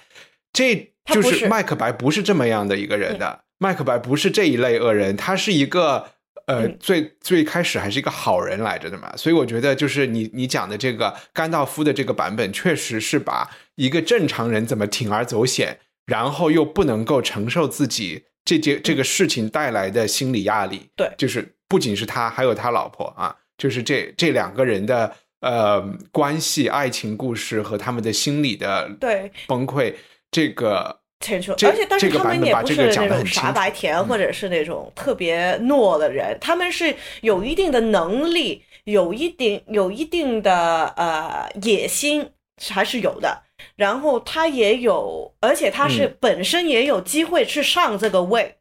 [0.52, 6.08] 这就是麦克白不是这么样的一个人的，麦克白不是这一类恶人，他是一个。
[6.46, 29.94] 呃，最最开始还是一个好人来着的嘛，所以我觉得就是你你讲的这个甘道夫的这个版本，确实是把一个正常人怎么铤而走险，然后又不能够承受自己这件这个事情带来的心理压力，对，就是不仅是他，还有他老婆啊，就是这这两个人的呃关系、爱情故事和他们的心理的对崩溃，
[30.30, 31.00] 这个。
[31.20, 42.28] 清楚，而且但是他们也不是那种傻白甜，或者是那种特别懦的人，他们是有一定的能力，有一定有一定的呃野心
[42.62, 43.44] 还是有的。
[43.76, 48.58] 然后他也有，而且他是本身也有机会去上这个位，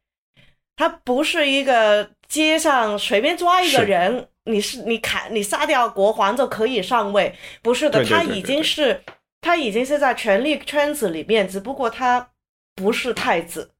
[0.78, 9.01] 他不是一个街上随便抓一个人，你是你砍你杀掉国皇就可以上位，不是的，他已经是
[9.41, 12.30] 他已经是在权力圈子里面，只不过他。
[12.78, 13.71] 不是太子，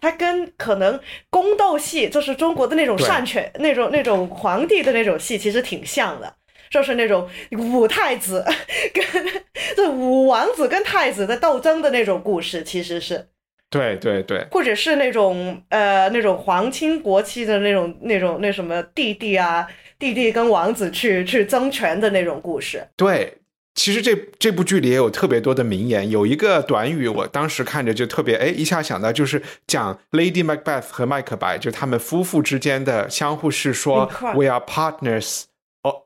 [0.00, 1.00] 他跟可能
[1.30, 6.32] 宫斗戏，就是中国的那种善权、那种那种皇帝的那种戏，其实挺像的，
[6.70, 7.28] 就是那种
[7.58, 8.46] 武太子
[8.94, 9.42] 跟
[9.74, 13.28] 这武王子跟太子的斗争的那种故事，其实是
[13.70, 19.64] 对对对，或者是那种呃那种皇亲国戚的那种那种那什么弟弟啊，
[19.96, 22.84] 弟弟跟王子去去争权的那种故事。
[22.96, 23.38] 对，
[23.76, 35.44] 其实这这部剧里也有特别多的名言，有一个短语，我当时看着就特别哎一下想到，就是讲 Lady Macbeth 和麦克白，就他们夫妇之间的相互是说 We are partners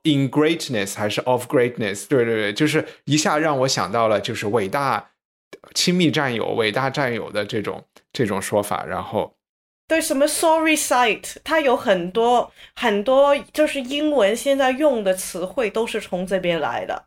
[0.03, 2.07] in greatness 还是 of greatness？
[2.07, 5.12] 对对对，就是一下让我想到了就是伟大。
[5.75, 9.35] 亲密战友、伟大战友的这种这种说法，然后
[9.87, 17.07] 对什么 sorry sight，它有很多很多，就是英文现在用的词汇都是从这边来的。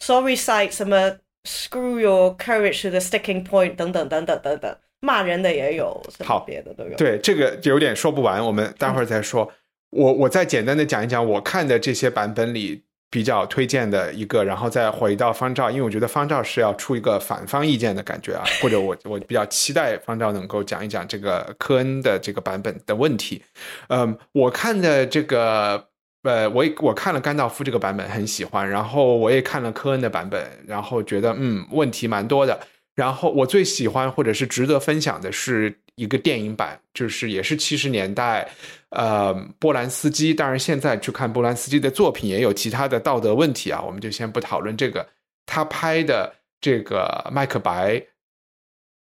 [0.00, 6.96] sorry sight，什么 screw your courage to the sticking point，等等等等等等，骂人的也有，好别的都有。
[6.96, 9.52] 对，这个有点说不完，我们待会儿再说。
[9.90, 12.84] 我我再简单的讲一讲我看的这些版本里。
[13.10, 23.42] 比较推荐的一个，然后再回到方照，因为我觉得方照是要出一个反方意见的感觉啊，或者我我比较期待方照能够讲一讲这个科恩的这个版本的问题。
[23.88, 25.88] 嗯，我看的这个，
[26.22, 32.58] 呃，我也我看了甘道夫这个版本很喜欢，然后我也看了科恩的版本，然后觉得嗯问题蛮多的。
[32.98, 38.50] 然后我最喜欢或者是值得分享的是一个电影版，就是也是七十年代。
[38.90, 45.06] 呃，波兰斯基，当然现在去看波兰斯基的作品也有其他的道德问题啊，我们就先不讨论这个。
[45.46, 47.94] 他拍的这个《麦克白》，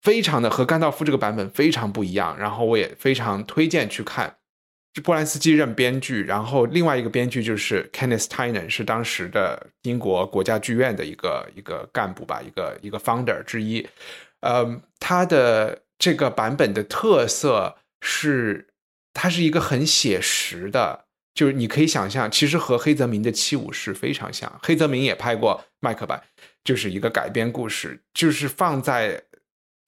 [0.03, 4.36] 非常的和甘道夫这个版本非常不一样，然后我也非常推荐去看。
[5.03, 13.86] 波兰斯基任编剧，然后另外一个编剧就是 Kenneth Tynan，是当时的英国国家剧院的一个一个干部吧，一个一个 founder 之一。
[14.41, 18.66] 呃，他的这个版本的特色是。
[19.14, 24.61] 它是一个很写实的，就是你可以想象，其实和黑泽明的《七武士》非常像。
[24.62, 26.14] 黑泽明也拍过《麦克白》，
[26.62, 29.20] 就是一个改编故事，就是放在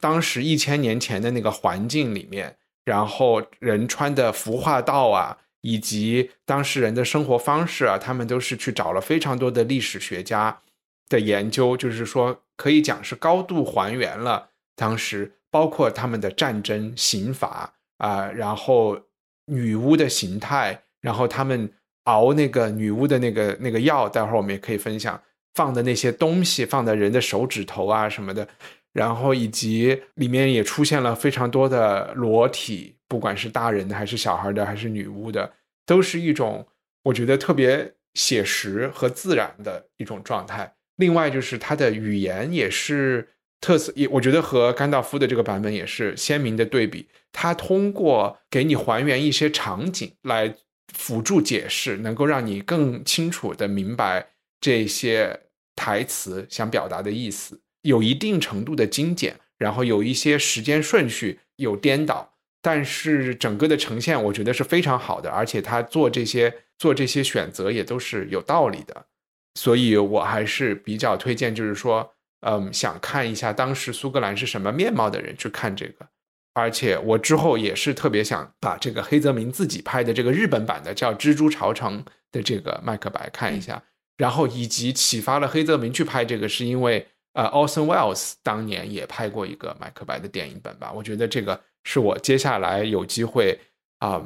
[0.00, 10.60] 当时一千年前的那个环境里面，然后人穿的服化道啊，以及当事人的生活方式啊，他们都是去找了非常多的历史学家
[11.08, 19.00] 的研究，就是说可以讲是高度还原了当时包括他们的战争、刑法啊，然后。
[19.46, 21.72] 女巫的形态，然后他们
[22.04, 25.20] 熬那个女巫的那个那个药，待会儿我们也可以分享
[25.54, 28.46] 放的那些东西，放在人的手指头啊什么的，
[28.92, 35.52] 然后以及里面也出现了非常多的裸体，不管是大人的还是小孩的还是女巫的，
[35.86, 36.66] 都是一种
[37.04, 40.74] 我觉得特别写实和自然的一种状态。
[40.96, 43.28] 另外就是它的语言也是
[43.60, 47.08] 特色，也我觉得和甘道夫的这个版本也是鲜明的对比。
[47.32, 50.52] 他通过给你还原一些场景来
[50.92, 54.26] 辅助解释，能够让你更清楚的明白
[54.60, 55.40] 这些
[55.76, 69.06] 台词想表达的意思，有一定程度的精简，然后有一些时间顺序有颠倒，但是整个的呈现我觉得是非常好的，而且他做这些做这些选择也都是有道理的，
[69.54, 76.08] 所以我还是比较推荐，就是说，嗯，想看一下当时苏格兰是什么面貌的人去看这个。
[76.52, 82.02] 而且我之后也是特别想把这个黑泽明自己拍的这个日本版的叫《蜘蛛朝城》
[82.32, 83.84] 的这个麦克白看一下，
[84.16, 90.91] 然后以及启发了黑泽明去拍这个，是因为呃，Orson Welles 当年也拍过一个麦克白的电影本吧。
[90.91, 93.59] 我觉得这个是我接下来有机会
[93.99, 94.21] 啊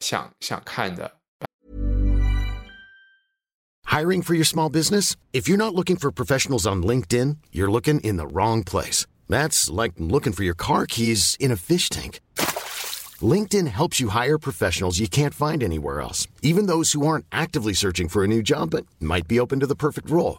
[0.00, 1.10] 想想看的。
[3.84, 5.16] Hiring for your small business?
[5.32, 9.04] If you're not looking for professionals on LinkedIn, you're looking in the wrong place.
[9.28, 12.20] That's like looking for your car keys in a fish tank.
[13.20, 17.74] LinkedIn helps you hire professionals you can't find anywhere else, even those who aren't actively
[17.74, 20.38] searching for a new job but might be open to the perfect role.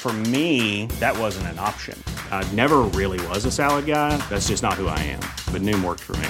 [0.00, 2.00] For me, that wasn't an option.
[2.30, 4.16] I never really was a salad guy.
[4.30, 5.20] That's just not who I am.
[5.52, 6.28] But Noom worked for me.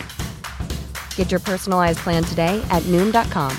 [1.16, 3.53] Get your personalized plan today at Noom.com.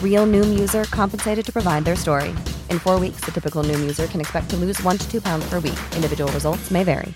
[0.00, 2.28] Real Noom user compensated to provide their story.
[2.70, 5.44] In four weeks, the typical Noom user can expect to lose one to two pounds
[5.50, 5.78] per week.
[5.96, 7.12] Individual results may vary.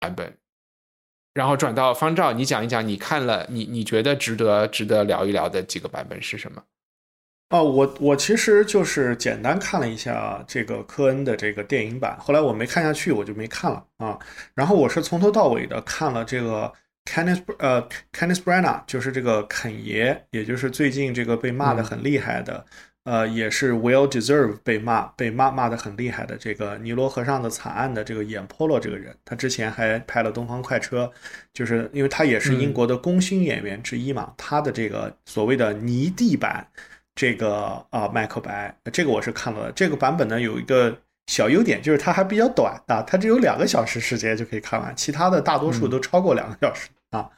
[0.00, 0.36] 版本
[1.32, 6.62] 然后转到方照，你讲一讲你看了你你觉得值得值得聊一聊的几个版本是什么？
[7.49, 14.19] 哦，我我其实就是简单看了一下这个科恩的这个电影版，后来我没看下去，我就没看了啊。
[14.53, 16.71] 然后我是从头到尾的看了这个
[17.05, 17.81] Kenneth 呃
[18.13, 22.63] Kenneth Branagh 就是这个肯爷，也就是最近这个被骂的很厉害的，
[23.05, 31.05] 呃，也是 well deserve 被骂被骂骂的很厉害的这个尼罗河上的惨案的这个演 Polo 这个人，他之前还拍了《东方快车》，
[31.51, 36.67] 就是因为他也是英国的功勋演员之一嘛，他的这个所谓的泥地版
[37.19, 40.97] 这个啊麦克白，这个我是看了，这个版本呢有一个。
[41.27, 47.29] 小优点就是它还比较短啊，它只有两个小时时间就可以看完，其他的大多数都超过两个小时啊。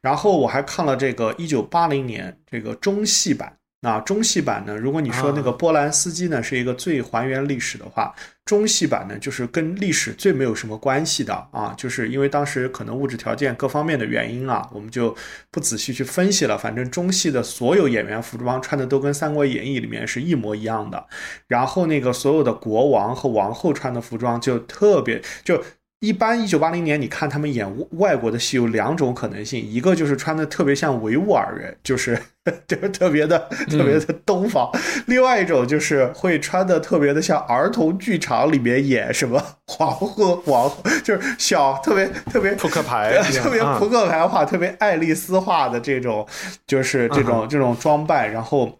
[0.00, 3.58] 然后我还看了这个一九八零年这个中戏版。
[3.84, 4.74] 那中戏版呢？
[4.74, 8.14] 如果你说那个波兰斯基呢是一个最还原历史的话，
[8.46, 15.14] 中戏版呢就是跟历史最没有什么关系的啊，就是因为当时可能物质条件各方面的原因啊，我们就
[15.50, 16.56] 不仔细去分析了。
[16.56, 21.06] 反正中戏的所有演员服装穿的都跟《三国演义》里面是一模一样的，
[21.46, 25.62] 然后那个所有的国王和王后穿的服装就特别就。
[26.04, 32.18] 一般一九八零年，你看他们演外国的戏有两种可能性，一个就是穿的特别像维吾尔人，就是
[32.68, 33.38] 就是特别的
[33.70, 34.70] 特别的东方；
[35.06, 40.70] 另外一种就是会穿的特别的像儿童剧场里面演什么皇后王，
[41.02, 46.26] 就是小特别特别扑克牌， 特别扑克牌化、特别爱丽丝化的这种，
[46.66, 48.78] 就是这种这种装扮，然后。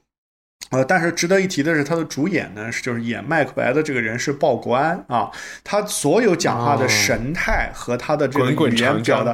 [0.70, 5.30] 呃，但是值得一提的是，他的主演呢，是就是演麦克白的这个人是鲍国安啊，
[5.62, 9.32] 他所有讲话的神态和他的这个语言表达，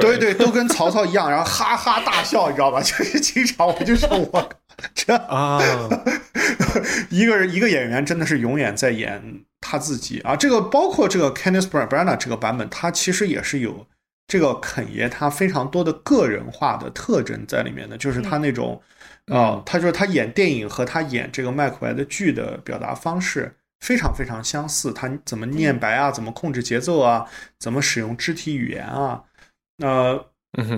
[0.00, 2.80] 对对，都跟曹操一样，然后哈哈大笑，你知道吧？
[2.82, 4.48] 就是经常我就说我
[4.94, 5.60] 这啊，
[7.10, 9.20] 一个人一个演员真的是永远在演
[9.60, 10.36] 他自己啊。
[10.36, 13.86] 这个包括这个 Kenneth Branagh 这个版本，他其实也是有
[14.28, 18.80] 这个肯爷他非常多的个人化的特征在里面的，就是他那种。
[19.30, 27.26] 啊，他说他演电影和他演这个麦克白的剧的表达方式非常非常相似，他怎么念白啊，怎么控制节奏啊，
[27.58, 29.22] 怎么使用肢体语言啊，
[29.78, 30.26] 呃，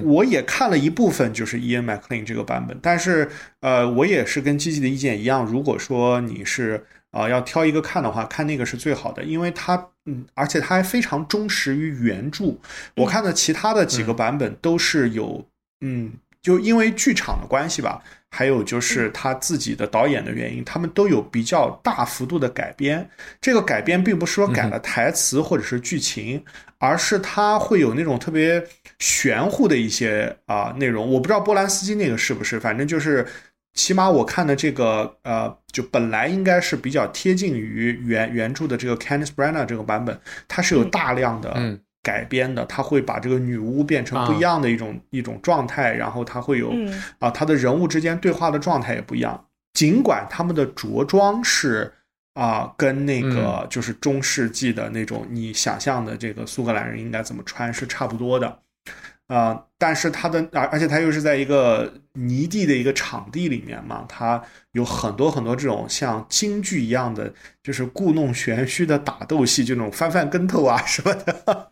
[0.04, 3.28] 我也看了一部分，就是 Ian McLean 这个版本，但是
[3.60, 12.54] 呃，我也是跟积极的意见一样，如果说你是啊要挑一个看的话，看那个是最好的，因为它嗯，而且它还非常忠实于原著。
[12.96, 15.44] 我看的其他的几个版本都是有
[15.80, 18.02] 嗯，就因为剧场的关系吧。
[18.34, 23.06] 还有就是他自己的导演的原因，他们都有比较大幅度的改编。
[23.42, 26.42] 这个改编并不是说改了台词或者是剧情，
[26.78, 28.66] 而是他会有那种特别
[28.98, 31.06] 玄乎的一些啊内容。
[31.12, 33.26] 我不知道波兰斯基那个是不是，反正就是
[33.74, 40.18] 起码我看的这个呃，就本来应该是比较贴近于原原著的这个 Kenneth Branagh 这个版本，
[40.48, 41.52] 它是有大量的。
[42.02, 46.72] 改编的，他会把这个女巫变成不一样的一种一种状态，然后他会有
[47.18, 49.46] 啊，他的人物之间对话的状态也不一样。
[49.72, 51.92] 尽管他们的着装是
[52.34, 58.58] 啊，跟那个就是中世纪的那种你想象的这个苏格兰人应该怎么穿是差不多的。
[59.28, 64.42] 啊，但是它的而而且它又是在一个泥地的一个场地里面嘛，它
[64.72, 71.68] 有很多很多这种像京剧一样的，就是故弄玄虚的打斗戏，这种翻翻跟头啊什么的。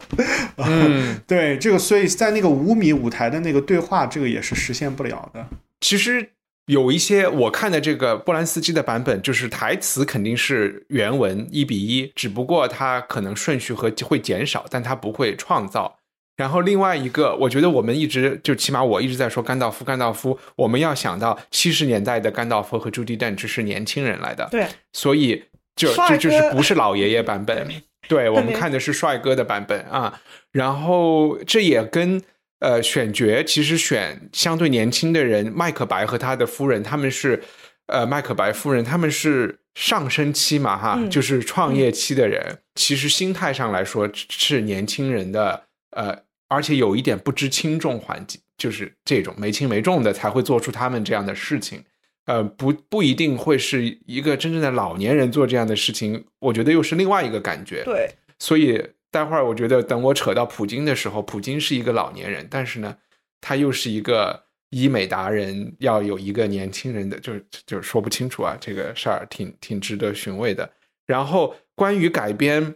[0.57, 5.46] 嗯，对，这个所以在那个五米舞台的那个对话，这个也是实现不了的。
[5.80, 6.30] 其实
[6.66, 15.98] 有一些我看的这个波兰斯基的版本，就是台词肯定是原文一比一，只不过它可能顺序和会减少，但它不会创造。
[16.41, 25.45] 然后另外一个，我觉得我们一直就起码我一直在说甘道夫，甘道夫，我们要想到七十年代的甘道夫和朱迪邓只是年轻人来的，对，所以
[25.76, 27.68] 就这就是不是老爷爷版本，
[28.09, 28.30] 对。
[28.30, 30.18] 我们看的是帅哥的版本啊。
[30.51, 32.22] 然后这也跟
[32.61, 37.43] 呃选角其实选相对年轻的人，麦克白和他的夫人他们是
[37.88, 46.16] 呃麦克白夫人他们是上升期嘛哈，就是创业期的人，其实心态上来说是年轻人的呃。
[46.51, 51.84] 而且有一点不知轻重缓急，就是这种没轻没重的才会做出他们这样的事情，
[52.26, 57.84] 呃，不不一定会是一个真正的老年人做这样的事情，我觉得又是另外一个感觉。
[57.84, 62.96] 对，所以待会儿我觉得等我扯到普京的时候，普京是一个老年人，但是呢，
[63.40, 67.34] 他又是一个医美达人，要有一个年轻人的，就
[67.64, 70.68] 就说不清楚啊，这个事儿挺挺值得寻味的。
[71.07, 72.74] 然后关于改编。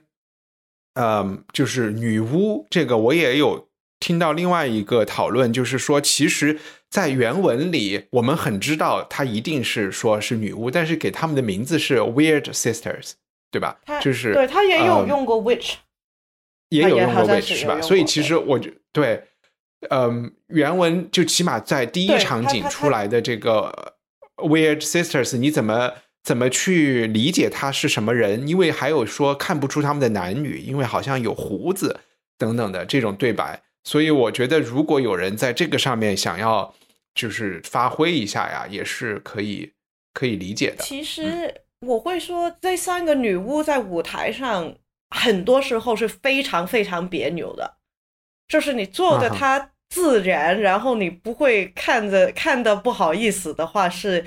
[0.95, 3.69] 嗯，就是女巫这个，我也有
[3.99, 13.13] 听到另外一个讨论，就是说，其实，在原文里，我们很知道她一定是说是女巫，但是给他们的名字是 Weird Sisters，
[13.51, 13.79] 对吧？
[14.01, 15.75] 就是对她也有用过 Witch，
[16.69, 17.81] 也有用过 Witch 是吧？
[17.81, 19.25] 所以其实我就对，
[19.91, 23.95] 嗯，原文就起码在第一场景出来的这个
[24.37, 25.93] Weird Sisters，你怎么？
[26.25, 28.49] 怎么去理解他是什么人？
[28.49, 32.01] 因为还有说看不出他们的男女，因为好像有胡子
[32.39, 33.61] 等等的这种对白。
[33.85, 36.75] 所以我觉得，如果有人在这个上面想要
[37.15, 39.71] 就是发挥一下呀，也是可以
[40.15, 40.83] 可以理解的。
[40.83, 44.75] 其实我会说，这三个女巫在舞台上
[45.11, 47.77] 很多时候是非常非常别扭的，
[48.49, 54.25] 就是你做的她自然，然后你不会看着看的不好意思的话是。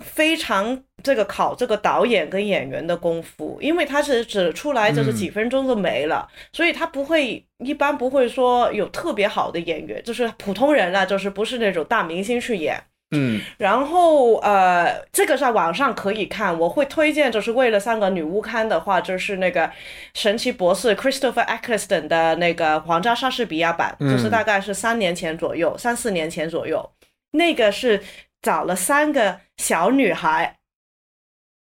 [0.00, 12.82] 非常这个考这个导演跟演员的功夫，因为他是只出来就是几分钟就没了，所以他不会一般不会说有特别好的演员，就是普通人啊，就是不是那种大明星去演。
[13.12, 19.68] 嗯，然后呃，这个在网上可以看，我会推荐，就是为了三个女巫看的话，就是那个
[20.14, 26.90] 神奇博士 Christopher Eccleston 的那个皇家莎士比亚版，就是大概是三年前左右，三四年前左右，
[27.32, 28.00] 那个是。
[28.42, 30.56] 找了三个小女孩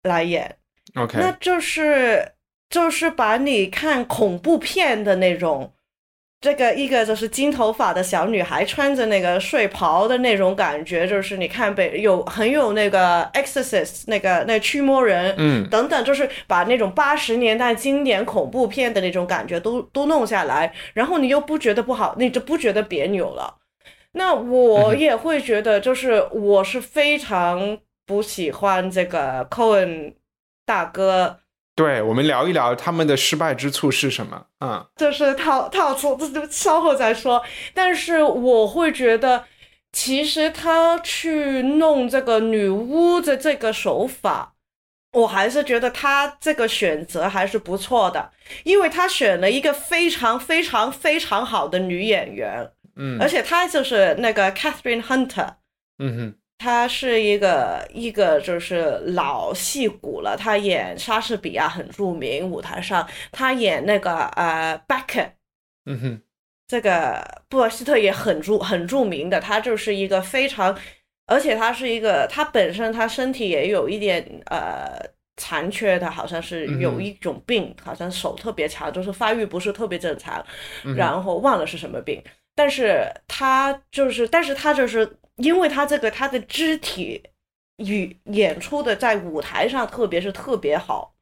[0.04, 0.58] 来演
[0.96, 2.34] ，OK，那就是
[2.70, 5.74] 就是把你看恐怖片的那种，
[6.42, 23.56] 这个一个就是金头发的小女孩穿着那个睡袍的那种感觉，就是你看北有很有那个 Exorcist 那个那驱魔人，嗯，等等，就是把那种八十年代经典恐怖片的那种感觉都都弄下来，然后你又不觉得不好，你就不觉得别扭了。
[24.18, 30.16] 那我也会觉得，就是我是非常不喜欢这个 Cohen
[30.66, 31.39] 大哥。
[31.76, 34.45] 对，我们聊一聊他们的失败之处是什么？
[34.61, 36.18] 嗯，就是套套出，
[36.49, 37.43] 稍后再说。
[37.74, 39.43] 但是我会觉得，
[39.91, 44.53] 其实他去弄这个女巫的这个手法，
[45.11, 48.32] 我还是觉得他这个选择还是不错的，
[48.63, 52.72] 因为他选了一个非常非常非常好的女演员。
[52.96, 55.56] 嗯，而且他就是那个 Catherine Hunter，
[56.00, 65.32] 嗯哼，他是一个一个就是老戏骨了，他演莎士比亚很著名，舞台上他演那个呃 Beckett，
[65.86, 66.22] 嗯哼，
[66.68, 70.78] 这个布尔希特也很著很著名的，他就是一个非常，
[71.28, 74.98] 而且他是一个，他本身他身体也有一点呃
[75.36, 80.43] 残缺的，好像是有一种病，好像手特别长，就是发育不是特别正常，
[80.96, 82.24] 然后忘了是什么病。
[82.56, 87.22] 但是他就是，但是他就是因为他这个他的肢体
[87.78, 91.14] 与演出的在舞台上，特别是特别好。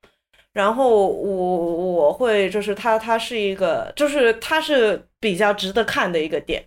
[0.54, 6.64] 然后我我会就是他他是一个，就是他是比较值得看的一个点。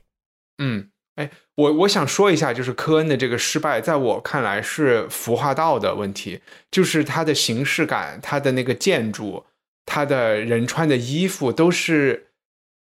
[0.59, 6.41] 嗯，哎，我我想说一下，就是科恩的这个失败，在我看来是服化道的问题，
[6.73, 9.45] 就是他的形式感，他的那个建筑，
[9.85, 12.25] 他的人穿的衣服都是。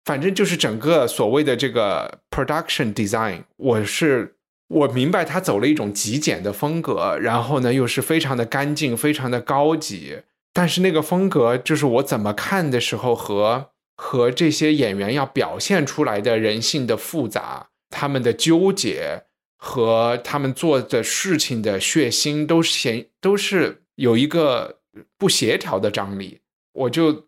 [0.06, 4.36] 反正就是整个所谓的这个 production design，我是
[4.68, 19.24] 我明白他走了一种极简的风格，然后呢又是非常的干净、非常的高级，但是那个风格就是我怎么看的时候和和这些演员要表现出来的人性的复杂、他们的纠结
[19.58, 24.80] 和他们做的事情的血腥，都显都是有一个
[25.18, 26.42] 不协调的张力，
[26.74, 27.28] 我就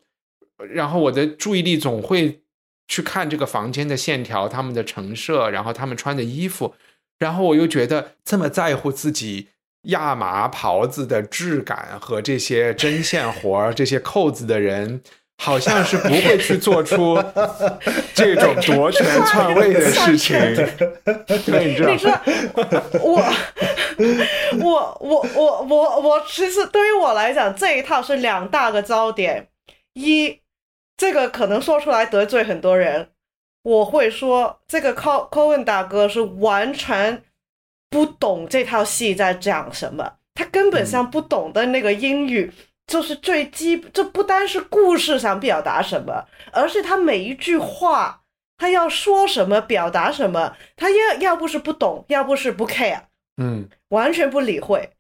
[0.70, 2.42] 然后我的注意力总会。
[2.88, 6.76] 去看这个房间的线条，他们的陈设，然后他们穿的衣服，
[7.18, 9.48] 然后我又觉得这么在乎自己
[9.84, 15.02] 亚麻袍子的质感和这些针线活这些扣子的人，
[15.38, 17.22] 好像是不会去做出
[18.14, 20.38] 这种夺权篡位的事情。
[21.46, 22.22] 对，你知道？
[23.02, 23.24] 我
[24.60, 29.48] 我我我我我，其实对于我来讲，这一套是两大个焦点，
[29.94, 30.40] 一。
[30.98, 33.10] 这个可能说出来得罪很多人，
[33.64, 37.24] 我会说这个 Co Cohen 大哥是完全
[37.90, 42.52] 不懂这套戏在讲什么，他根本上不懂的那个英语，
[42.88, 48.24] 就是最基，这不单是故事想表达什么，而是他每一句话
[48.58, 53.02] 他要说什么，表达什么，他要要不是不懂，要不是不 care，
[53.36, 54.92] 嗯，完全不理会，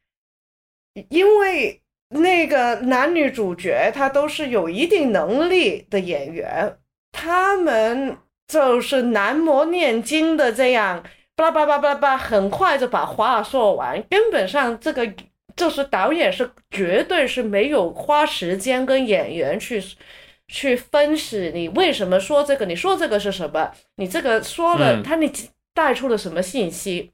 [1.10, 1.82] 因为。
[2.16, 6.78] 那个男女主角他都是有一定能力的演员，
[7.12, 11.04] 他们就是男模念经的这样，
[11.36, 14.04] 巴拉巴拉巴拉巴拉，很快就把话说完。
[14.10, 15.14] 根本上这个
[15.56, 19.82] 就是导演是绝对是没有花时间跟演员去
[20.48, 25.32] 去分析你为什么说这个，你说这个是什么，你这个说了他你
[25.74, 27.12] 带出了什么信息。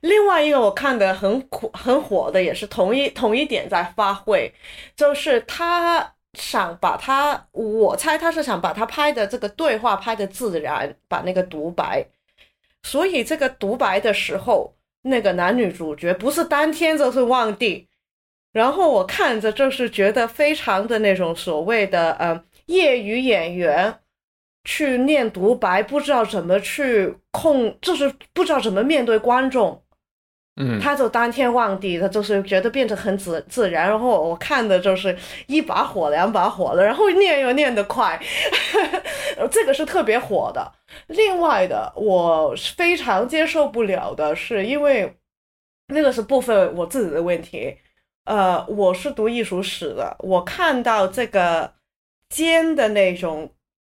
[0.00, 4.52] 另外一个我看的很火很火的，也是同一同一点在发挥，
[4.96, 12.06] 就是他想把他，我猜他是想把他拍的这个对话拍的自然，把那个独白，
[12.82, 17.88] 所以这个独白的时候，那个男女主角不是当天就是忘地，
[18.52, 23.98] 然后我看着就是觉得非常的那种所谓的呃业余演员。
[24.64, 29.82] 去念独白，不知道怎么去控，就是不知道怎么面对观众。
[30.60, 33.88] 嗯，他就当天忘地，他就是觉得变得很自自然。
[33.88, 38.20] 然后我看的就是一把火两把火的，然后念又念得快，
[39.52, 40.72] 这个是特别火的。
[41.06, 45.16] 另外的，我非常接受不了的是，因为
[45.94, 47.76] 那个是部分我自己的问题。
[48.24, 51.72] 呃，我是读艺术史的，我看到这个
[52.28, 53.52] 尖的那种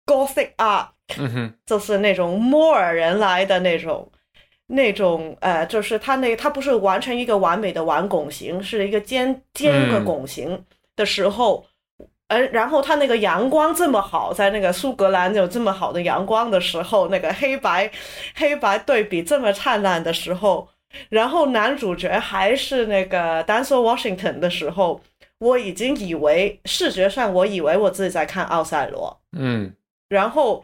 [0.06, 4.12] Gothic art，嗯哼，就是那种摩尔人来的那种。
[4.74, 10.64] 那种呃，就是它那它不是完成一个完美的完拱形，是一个尖尖个拱形
[10.96, 11.66] 的时候，
[12.30, 17.92] 呃，然后它那个阳光这么好，在那个苏格兰有这么好的阳光的时候，那个黑白
[18.36, 20.70] 黑白对比这么灿烂的时候，
[21.10, 25.02] 然后男主角还是那个 Denzel Washington 的时候，
[25.40, 29.74] 我已经以为视觉上我以为我自己在看奥赛罗，嗯，
[30.08, 30.64] 然后。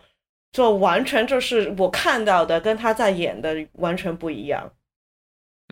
[0.51, 4.71] 就完全就是我看到的，跟他在演的完全不一样。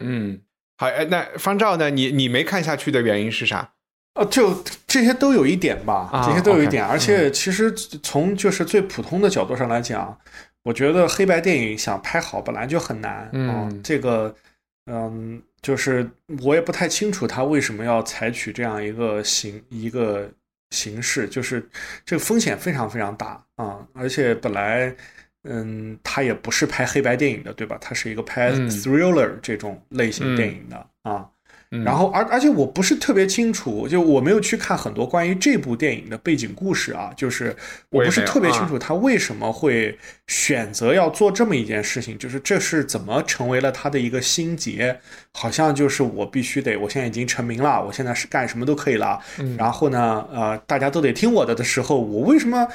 [0.02, 0.42] 嗯，
[0.78, 1.90] 好，哎，那方照呢？
[1.90, 3.74] 你你没看下去的原因是啥？
[4.14, 6.86] 呃，就这些都有一点吧，这些都有一点。
[6.86, 10.18] 而且其实从就是最普通的角度上来讲，
[10.64, 13.30] 我觉得黑白电影想拍好本来就很难。
[13.34, 14.36] 嗯，这个，
[14.92, 16.10] 嗯，就是
[16.44, 20.30] 我也不太清楚他为什么要采取这样一个形一个。
[20.72, 21.68] 形式就是
[22.06, 24.96] 这个风险非常非常大啊，而且本来
[25.44, 27.78] 嗯，他也不是拍黑白电影的，对吧？
[27.80, 31.30] 他是一个拍 thriller 这种类型电影的啊。
[31.84, 37.54] 然后，而而且我不是特别清楚，就我没有去看很多关于这部电影的背景故事啊，就是
[37.90, 39.98] 我不是特别清楚他为什么会
[40.28, 44.98] 选择要做这么一件事情，就是这是怎么成为了他的一个心结，
[45.34, 49.20] 好像就是我必须得，我现在已经成名了，我现在是干什么都可以了，
[49.58, 52.68] 然后呢，呃，大家都得听我的的时候，我为什么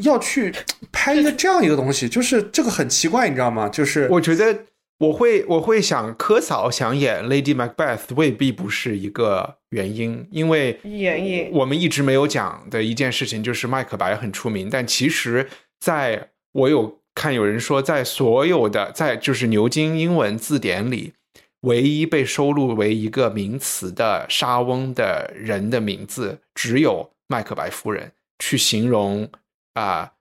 [0.00, 0.54] 要去
[0.92, 2.08] 拍一个这样一个东西？
[2.08, 3.68] 就是这个很奇怪，你知道吗？
[3.68, 4.56] 就是我觉得。
[4.98, 21.12] 我会我会想，科嫂想演 Lady Macbeth 未必不是一个原因，因为原因我们一直没有讲的一件事情就是麦克白很出名，但其实在我有看有人说，在所有的在就是牛津英文字典里，
[21.60, 29.28] 唯一被收录为一个名词的莎翁的人的名字，只有麦克白夫人去形容
[29.74, 30.12] 啊。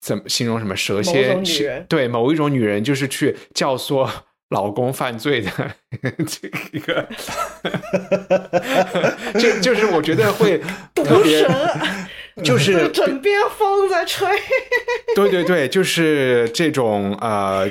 [0.00, 1.84] 怎么形容什么蛇蝎？
[1.88, 4.08] 对，某一种女人就是去教唆
[4.50, 5.50] 老公犯罪的
[6.26, 7.06] 这一个，
[9.38, 10.58] 就就是我觉得会
[10.94, 11.46] 特别，
[12.42, 14.26] 就是枕边风在吹。
[15.14, 17.68] 对对对，就是这种呃，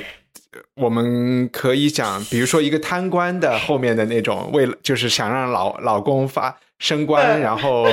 [0.74, 7.86] 我们可以讲，比如说一个贪官的后面的那种，为了就是想让老老公发升官，然后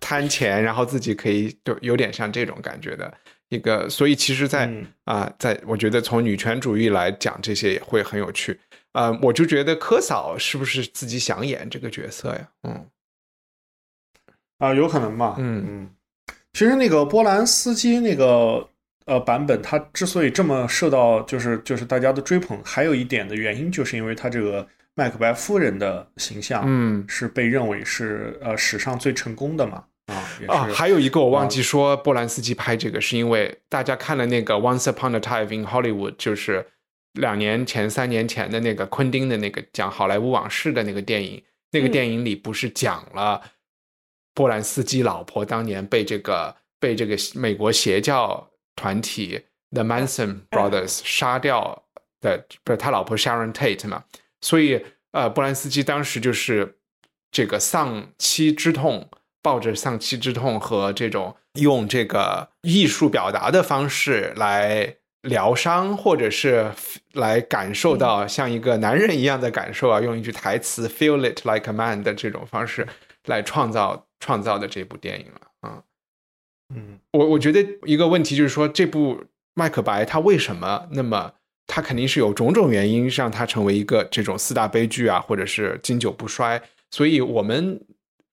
[0.00, 3.14] 贪钱，然后自己可以就有点像这种感觉的。
[3.54, 4.70] 一个，所以其实，在
[5.04, 8.58] 啊，在我觉得从女权主义来讲，这些也会很有趣。
[8.92, 12.48] 呃，我就觉得柯嫂是不是自己想演这个角色呀？
[12.62, 12.86] 嗯，
[14.58, 15.36] 啊，有可能吧。
[15.38, 15.90] 嗯嗯，
[16.52, 18.68] 其实那个波兰斯基那个
[19.06, 29.84] 呃版本，他之所以这么受到就是就是大家的追捧，还有一点的原因，就是因为他这个麦克白夫人的形象，嗯，是被认为是呃史上最成功的嘛。
[30.06, 30.14] 啊
[30.48, 36.66] 啊，还有一个我忘记说，波兰斯基拍这个是因为大家看了那个《Once Upon a Time in Hollywood》，就是
[37.12, 41.42] 两年前、三年前的那个昆汀的那个讲好莱坞往事的那个电影。
[41.70, 43.42] 那个电影里不是讲了
[44.32, 49.40] 波兰斯基老婆当年被这个被这个美国邪教团体
[49.70, 51.84] The Manson Brothers 杀掉
[52.20, 54.04] 的，不是他老婆 Sharon Tate 嘛？
[54.40, 56.76] 所以呃，波兰斯基当时就是
[57.32, 59.08] 这个丧妻之痛。
[59.44, 66.72] 抱着丧妻之痛和这种用这个艺术表达的方式来疗伤，或者是
[67.12, 72.88] 来感受到像一个男人一样的感受啊，用一句台词 “feel it like a man” 的这种方式
[73.26, 75.82] 来创造创造的这部电影了啊。
[76.74, 79.16] 嗯，我我觉得一个问题就是说，这部
[79.52, 81.32] 《麦克白》它为什么那么，
[81.66, 87.78] 他肯定是有种种原因让他成为一个这种四大悲剧啊，或者是经久不衰，所以我们。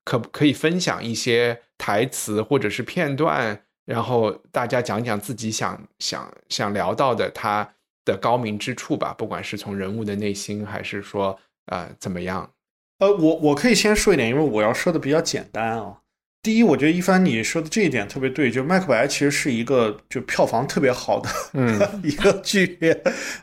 [0.03, 7.67] 可不可以分享一些台词或者是片段，然后大家讲讲自己想想想聊到的他
[8.05, 9.13] 的高明之处吧？
[9.17, 11.37] 不管是从人物的内心，还是说
[11.67, 12.51] 呃怎么样？
[12.99, 15.97] 呃，我我可以先说一点，因为我要说的比较简单啊。
[16.43, 21.29] 第一，我觉得一帆你说的这一点特别对，就《麦克白》其实是一个就票房特别好的
[22.03, 22.79] 一个剧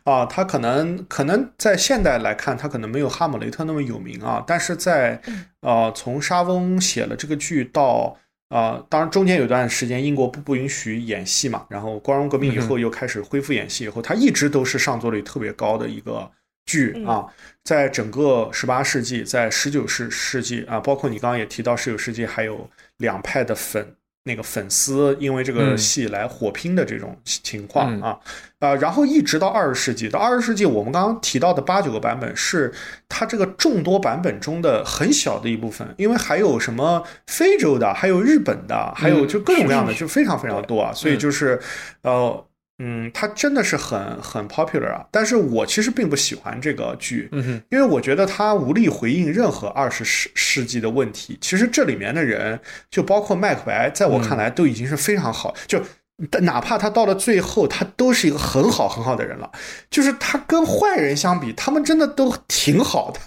[0.03, 0.27] 啊。
[0.27, 4.43] 它可能可能在现代来看，它可能没有《哈姆雷特》那么有名啊。
[4.45, 5.21] 但是在
[5.61, 8.17] 呃从沙翁写了这个剧到
[8.49, 16.29] 啊，当然中间有段时间英国不不允许演戏嘛，然后光荣革命以后又开始恢复演戏，以后它一直都是上座率特别高的一个
[16.69, 17.25] 剧啊，
[17.65, 23.95] 在整个十八世纪，在十九世世纪啊，包括你刚刚也提到十九世纪还有两派的粉。
[24.25, 28.19] 那个粉丝因为这个戏来火拼的这种情况啊，
[28.59, 32.71] 呃，然后一直到二十世纪，到二十世纪，我们刚刚提到的八九个版本是
[33.09, 41.59] 它这个众多版本中的很小的一部分，因为还有什么非洲的，还有日本的，还有就各种各样的，就非常非常多啊，所以就是
[42.03, 42.45] 呃。
[42.79, 51.37] 嗯，它真的是很很 popular 啊，但是我其实并不喜欢这个剧，嗯因为我觉得它无力回应任何二十世世纪的问题。
[51.41, 52.61] 其实这里面的人，
[52.91, 55.83] 就包括麦克白，在我看来都已经是非常好，就。
[56.41, 59.49] 哪怕他到了最后，他都是一个很好很好的人了。
[59.89, 63.21] 就是他跟坏人相比，他们真的都挺好的。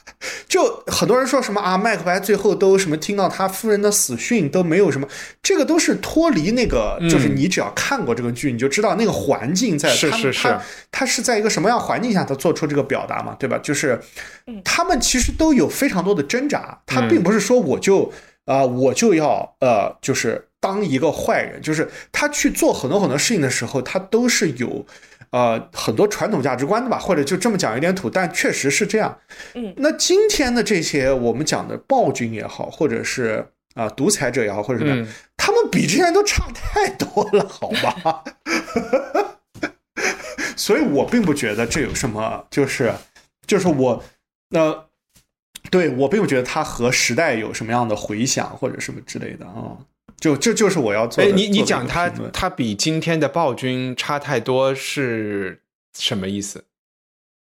[0.48, 5.08] 就很多人说什么啊，麦克白最后都什么听到他夫人的死讯都没有什么，
[5.42, 10.60] 这个都是脱离那个，就是你只要看过这个剧，你就知道那个环境在是是是，
[10.92, 13.58] 他是在一个什么样环境下他做出这个表达嘛，对吧？
[13.60, 14.00] 就是
[14.66, 18.12] 他们其实都有非常多的挣扎，他并不是说我就
[18.46, 20.48] 啊我就要呃就是。
[20.64, 24.86] 当一个坏人，就是他去做很多很多事情的时候，他都是有，
[25.32, 29.18] 呃，很多传统价值观的吧，或者就这么讲有点土，但确实是这样。
[29.56, 38.24] 嗯，那今天的这些我们讲的暴君也好，或者是啊独裁者也好，或者什么，他们比这些人都差太多了，好吧？
[40.56, 42.94] 所以我并不觉得这有什么，就是
[43.48, 44.04] 就是我
[44.50, 44.86] 那
[45.72, 49.76] 对我并不觉得他和时代有什么样的回响或者什么之类的啊。
[50.20, 51.24] 就这就是我要做。
[51.24, 55.64] 哎，你你讲他他比今天的暴君差太多是
[55.98, 56.64] 什么意思？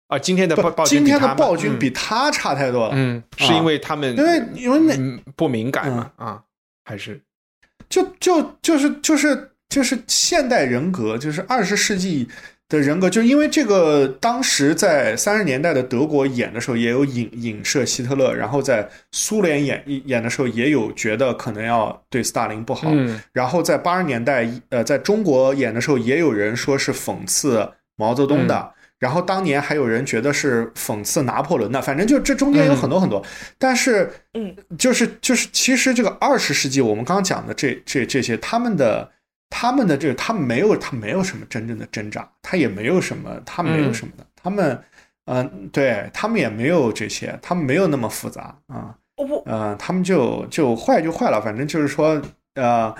[0.07, 2.93] 啊，今天的暴今天的暴君比他差太多了。
[2.95, 6.45] 嗯，是因为他们因为因为那不敏感嘛啊？
[6.85, 7.21] 还是
[7.89, 12.29] 就就就是就是就是现代人格，就是二十世纪。
[12.69, 22.93] 的人格，就因为这个，当时在三十年代的德国演的时候，也有影影射希特勒；然后在苏联演演的时候，也有觉得可能要对斯大林不好。
[23.33, 27.67] 然后在八十年代，呃，在中国演的时候，也有人说是讽刺
[27.97, 28.71] 毛泽东的。
[28.99, 31.81] 然后当年还有人觉得是讽刺拿破仑的。
[31.81, 33.25] 反正就这中间有很多很多。
[33.57, 39.11] 但是，嗯，就是就是，其实这个二十世纪我们刚讲的这这这些，他们的。
[39.51, 44.83] 他们的这个，他没有，他没有什么真正的挣扎，他也没有什么，他没有什么的，他们，
[45.25, 48.95] 嗯，对他们也没有这些，他们没有那么复杂啊，
[49.47, 52.21] 嗯，他们就就坏就坏了，反正就是说，
[52.55, 52.95] 呃，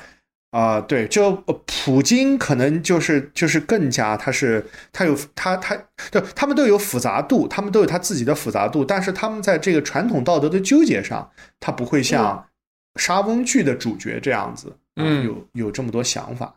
[0.51, 1.33] 啊，对，就
[1.67, 5.77] 普京可能就是就是更加，他是他有他他，
[6.11, 11.31] 就他们都有复杂度，他们都有他自己的复杂度，但是他们在这个传统道德的纠结上，
[11.61, 12.47] 他不会像
[12.97, 14.75] 沙翁剧的主角这样子。
[14.88, 16.55] 嗯，有有这么多想法。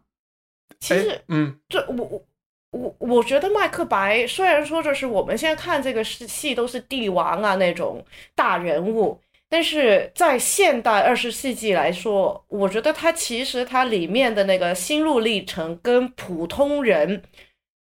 [0.80, 2.26] 其实，嗯，这我我
[2.72, 17.22] 我我觉得麦克白虽然说就是我们现在看这个戏都是帝王啊那种大人物，但是在现代二十世纪来说，我觉得他其实他里面的那个心路历程跟普通人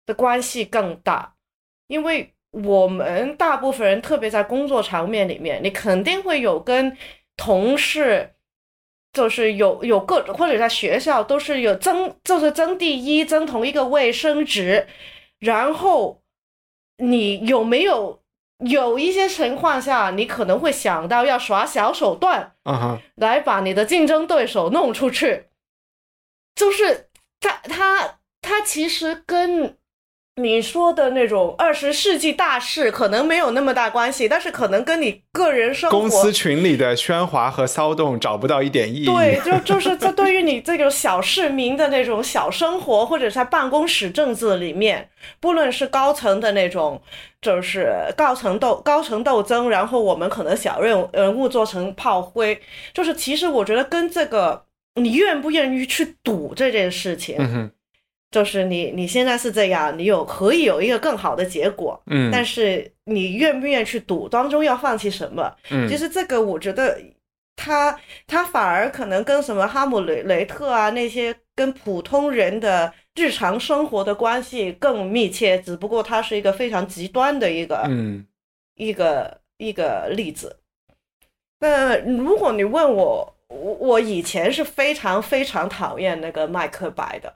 [0.05, 1.33] 的关系更大，
[1.87, 6.95] 因为我们大部分人，特别在工作场面里面，你肯定会有跟
[7.35, 8.34] 同事。
[9.15, 14.85] 就是有有各或者在学校都是有争，就是争第一，争同一个位升职，
[15.39, 16.21] 然后
[16.97, 18.21] 你有没有
[18.59, 22.55] 有一些情况下，你可能会想到要耍小手段，
[23.15, 25.45] 来把你的竞争对手弄出去，
[26.53, 27.09] 就是
[27.39, 29.77] 他他他其实跟。
[30.41, 39.05] 你说的那种二十世纪大事可能没有那么大关系，但是可能跟你个人生活、公司群里的喧哗和骚动找不到一点意义。
[39.05, 45.07] 对，就就是这对于你这种小市民的那种小生活，或者在办公室政治里面，
[45.39, 47.01] 不论是高层的那种，
[47.41, 52.59] 就是高层斗高层斗争，然后我们可能小人人物做成炮灰，
[52.93, 54.65] 就是其实我觉得跟这个
[54.95, 57.71] 你愿不愿意去赌这件事情。
[58.31, 65.55] 就是你，你现在是这样，你有可以有一个更好的结果，嗯，但是你愿不愿意去赌当中要放弃什么？
[65.71, 66.99] 嗯，其实这个我觉得
[67.55, 67.97] 他
[68.27, 78.25] 他反而可能跟什么哈姆雷雷特啊那些跟普通人的日常生活的关系更密切，只不过他是一个非常极端的一个，嗯，
[78.75, 80.59] 一个一个例子。
[81.59, 87.33] 那如果你问我，我我以前是非常非常讨厌那个麦克白的。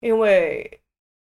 [0.00, 0.80] 因为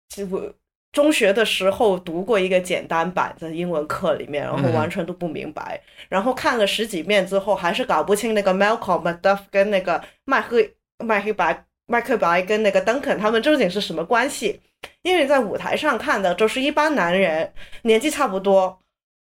[0.09, 0.53] 其实我
[0.93, 10.75] 中学的时候读过一个简单版的英文课里面，然后完全都不明白，然后看了十几遍之后，还是搞不清那个 Malcolm Macduff 跟那个麦黑
[11.05, 14.61] 麦黑白麦克白跟那个邓肯他们究竟是什么关系？
[15.03, 17.53] 因为在舞台上看的都是一般男人，
[17.83, 18.79] 年纪差不多。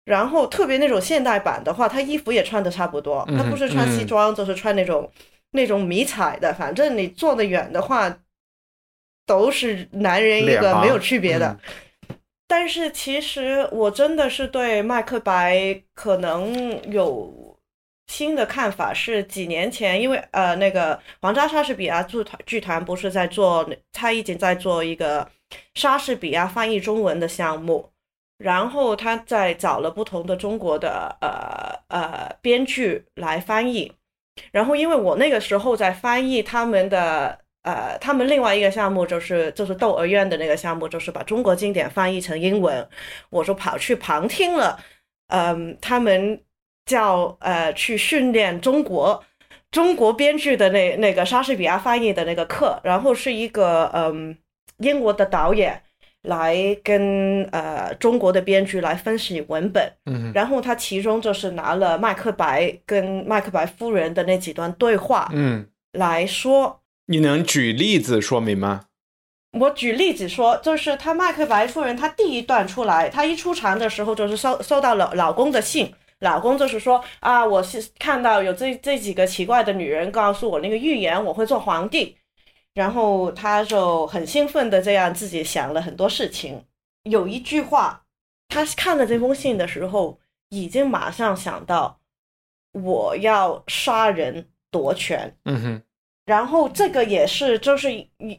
[0.04, 5.08] 然后特别那种现代版的话，他衣服也穿的差不多，他不是穿西装，就是穿那种
[5.52, 6.52] 那种迷彩的。
[6.54, 8.12] 反正你坐得远的话，
[9.26, 11.58] 都是男人一个没有区别的。
[12.46, 17.58] 但是其实我真的是对麦克白可能有
[18.08, 25.26] 新的看法，是几年前，因为呃那个皇家莎士比亚剧团剧团不是在做，他已经在做一个
[25.74, 27.88] 莎士比亚翻译中文的项目。
[28.38, 33.92] 然后他在找了不同的中国的呃呃编剧来翻译，
[34.50, 42.86] 然后因为我那个时候在翻译他们的呃他们另外一个项目就是就是窦娥冤的那个项目，就是把中国经典翻译成英文，
[43.30, 44.78] 我就跑去旁听了，
[45.28, 46.40] 嗯，他们
[46.86, 49.24] 叫呃去训练中国
[49.70, 54.36] 中国编剧的那那个莎士比亚翻译的那个课，然后是一个嗯
[54.78, 55.82] 英国的导演。
[56.22, 66.80] 来跟呃中国的编剧来分析文本，嗯，然后他其中就是拿了麦克白跟麦克白夫人的那几段对话，嗯，来说。
[67.06, 68.86] 你能举例子说明吗？
[69.58, 82.16] 我举例子说，就是他麦克白夫人，她第一段出来，她一出场的时候就是收收到了老公的信，老公就是说啊，我是看到有这这几个奇怪的女人告诉我那个预言，我会做皇帝。
[82.72, 86.64] 然后他就很兴奋的这样自己想了很多事情。
[87.02, 88.04] 有一句话，
[88.48, 92.00] 他看了这封信的时候，已经马上想到
[92.72, 95.36] 我要杀人夺权。
[95.44, 95.82] 嗯哼。
[96.24, 97.90] 然后这个也是，就是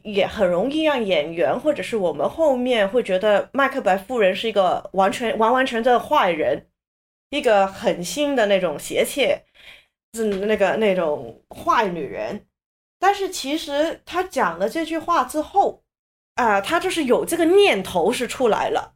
[0.02, 6.66] 也很容易让演员或者是我们后面会觉得麦克白夫人是一个完全完完全全的坏人，
[7.28, 9.44] 一个狠心的那种邪妾，
[10.14, 12.46] 是，那个那种坏女人。
[12.98, 15.82] 但是其实他讲了这句话之后，
[16.36, 18.93] 啊，他就是有这个念头是出来了，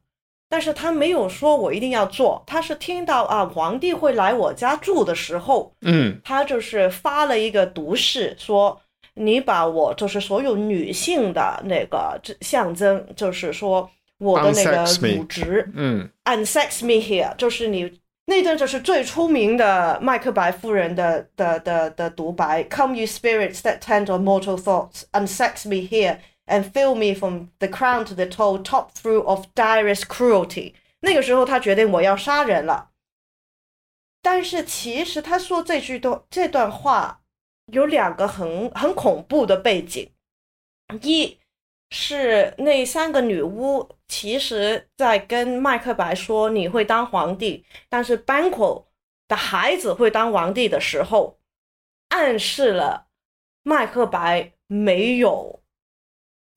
[0.49, 8.81] 但是他没有说我一定要做，他是听到啊皇帝会来我家住的时候，嗯，他就是发了一个毒誓，说
[9.15, 13.89] 你把我就是所有女性的那个象征，就是说
[14.19, 18.01] 我的那个乳汁，嗯，unsex me here，就是你。
[18.31, 22.63] 那段就是最出名的麦克白夫人的的的的独白。
[22.65, 26.19] ：“Come, you spirits that tend on mortal thoughts, unsex me here
[26.49, 32.91] and fill me from the crown to the toe, top through of direst cruelty。”那个时候，他决定我要杀人了。
[34.23, 37.21] 但是其实他说这句都这段话
[37.67, 40.11] 有两个很很恐怖的背景，
[41.03, 41.39] 一。
[41.91, 48.85] 是那三个女巫，其实在跟麦克白说你会当皇帝，但是 Banquo
[49.27, 51.39] 的孩子会当皇帝的时候，
[52.11, 53.07] 暗示了
[53.63, 55.63] 麦克白没有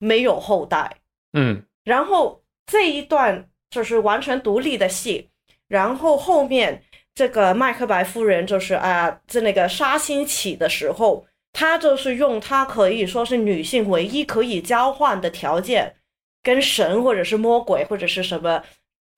[0.02, 0.96] 没有后代。
[1.32, 5.30] 嗯，然后这一段就是完全独立的戏，
[5.68, 6.82] 然后后面
[7.14, 11.24] 这个麦克白夫人就是啊，在那个杀心起的时候。
[11.54, 15.96] 她就是用她可以说是女性唯一可以交换的条件，
[16.42, 18.62] 跟神或者是魔鬼或者是什么，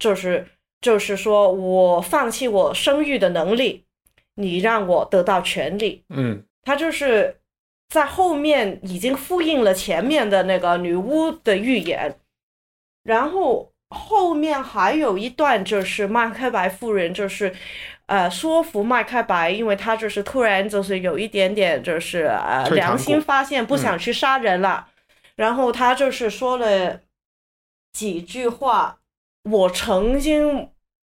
[0.00, 0.44] 就是
[0.80, 3.86] 就是说我放弃我生育的能力，
[4.34, 6.04] 你让我得到权利。
[6.08, 7.40] 嗯，她就是
[7.94, 12.16] 在后面已经复印了前面的那个女巫的预言，
[13.04, 17.54] 然后后面还有一段就是麦克白夫人就是。
[18.06, 24.86] 呃，说服麦克白，因为他就是突然就是有一点点就是呃良心发现，不想去杀人了。
[25.36, 27.00] 然后他就是说了
[27.94, 28.98] 几句话
[29.50, 30.68] ：“我曾经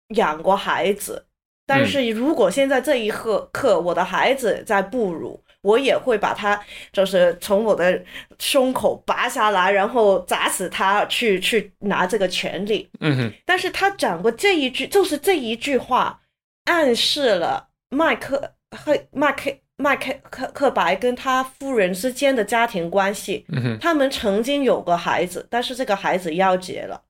[0.09, 1.25] 养过孩子，
[1.67, 6.61] 但是如果现在这一刻刻我的孩子在哺乳，我也会把他
[6.93, 8.05] 就是从我的
[8.39, 13.33] 胸口拔下来，然后砸死他，去去拿这个权利。”嗯哼。
[13.47, 16.19] 但是他讲过这一句，就是这一句话。
[16.67, 23.45] 暗示了麦克和麦克麦克克克白跟他夫人之间的家庭关系。
[23.81, 27.03] 他们曾经有个孩子，但是这个孩子夭折了。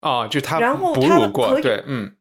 [0.00, 2.16] 哦，就他然后他可以，对，嗯，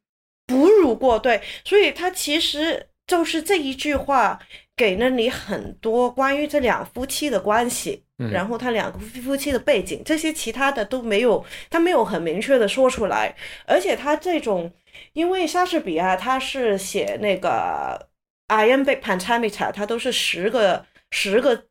[0.45, 4.37] 哺乳过，对，所以他其实就是这一句话
[4.77, 13.35] 给了你很多关于这两夫妻的关系，然后他两个夫妻的背景，这些其他的都没有，他没有很明确的说出来，
[13.65, 14.71] 而且他这种。
[15.13, 18.09] 因为莎士比亚他是写那个
[18.47, 21.65] iambic pentameter，他都是十个十个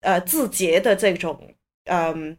[0.00, 1.54] 呃字节的这种
[1.84, 2.36] 嗯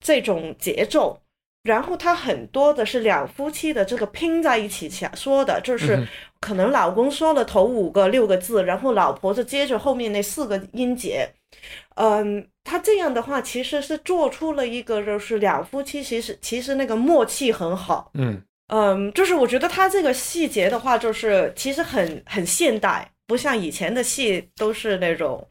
[0.00, 1.20] 这种节奏，
[1.64, 6.06] 然后他很多的是两夫妻的这个拼在一起想说的，就是
[6.38, 11.28] 可能老公说了头五个六个字，然后老婆就接着后面那四个音节。
[11.96, 18.10] 嗯，他这样的话其实是做出了一个，就是两夫妻其实其实那个默契很好。
[18.14, 25.46] 嗯嗯，就是我觉得他这个细节的话，就是其实很很现代，不像以前的戏都是那种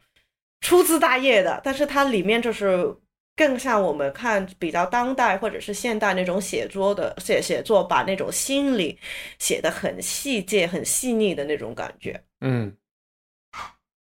[0.60, 2.94] 粗枝大叶的，但是它里面就是
[3.36, 8.98] 更像我们看比较当代或者是现代那种写作的写写作，把那种心理
[9.38, 12.22] 写的很细节、很细腻的那种感觉。
[12.40, 12.76] 嗯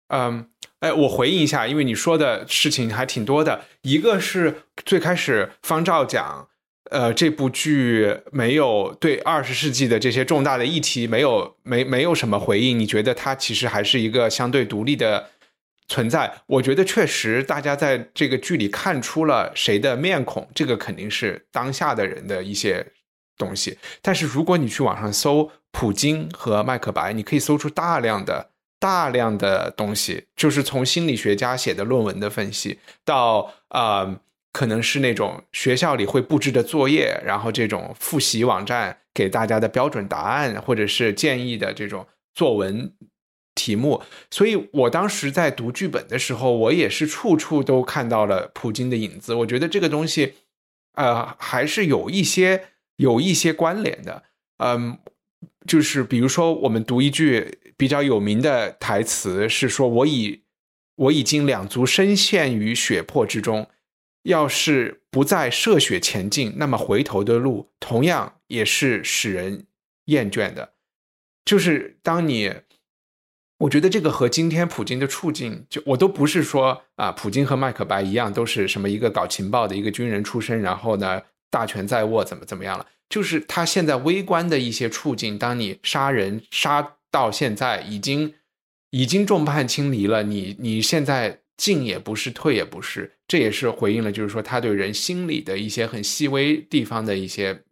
[0.08, 0.48] 嗯，
[0.80, 3.64] 哎，我回应一下，因为你说的事情还挺多的。
[3.82, 6.48] 一个是最开始方照讲，
[6.90, 15.30] 呃，这部剧没有对二十世纪的这些重大的议题没有没没有什么回应，你觉得它其实还是一个相对独立的
[15.90, 16.32] 存在？
[16.46, 22.86] 我觉得确实，大家在这个剧里看出了谁的面孔，这个肯定是当下的人的一些
[23.36, 23.76] 东西。
[24.00, 28.48] 但是如果你去网上搜普京和麦克白，你可以搜出大量的。
[28.82, 34.20] 大量的东西，就是从心理学家写的论文的分析，到啊，
[34.52, 42.90] 可能是那种学校里会布置的作业，然后这种复习网站给大家的标准答案，或者是建议的这种作文
[43.54, 44.02] 题目。
[44.30, 49.34] 所以我当时在读剧本的时候，我也是处处都看到了普京的影子。
[49.34, 50.34] 我觉得这个东西，
[50.94, 52.64] 呃，还是有一些
[52.96, 54.24] 有一些关联的。
[54.58, 54.98] 嗯，
[55.66, 57.58] 就是比如说，我们读一句。
[57.80, 60.42] 比较有名的台词是说：“我已
[60.96, 63.70] 我已经两足深陷于血泊之中，
[64.24, 69.66] 要是不再涉血前进，那么回头的路同样也是使人
[70.04, 70.74] 厌倦的。”
[71.46, 72.52] 就是当你，
[73.60, 82.86] 我觉得这个和今天普京的处境，就我都不是说啊，普京和麦克白一样，都是什么一个搞情报的一个军人出身，然后呢大权在握，怎么怎么样了？
[83.08, 86.96] 就是他现在微观的一些处境，当你杀人杀。
[87.12, 88.34] 到现在已经
[88.90, 97.64] 已经众叛亲离了，你你现在进也不是，退也不是，这也是回应了，就是说他对人心理的一些很细微地方的一些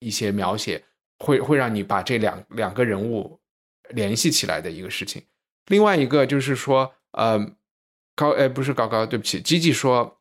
[0.00, 0.82] 一些描写，
[1.20, 3.38] 会会让你把这两两个人物
[3.90, 5.22] 联系起来的一个事情。
[5.70, 7.52] 另外一个就是说，呃，
[8.14, 10.18] 高呃不是高高，对不起，吉吉说，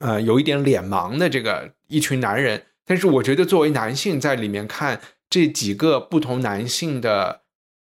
[0.00, 7.40] 呃，有一点脸盲的这个一群男人，但是我觉得作为男性在里面看这几个不同男性的。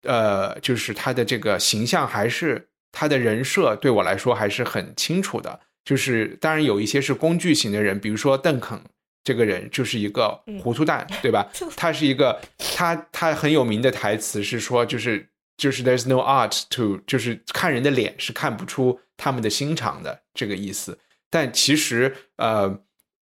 [0.05, 5.61] 呃，就是他的这个形象，还是他的人设，对我来说还是很清楚的。
[5.85, 8.81] 就是当然有一些是工具型的人，比如说邓肯
[9.23, 11.47] 这个人就是一个糊涂蛋，对吧？
[11.77, 15.29] 他是一个，他他很有名的台词是说，就是
[15.61, 20.99] 就是 There's no art to，就是看人的脸是看不出他们的心肠的这个意思。
[21.29, 22.81] 但其实，呃，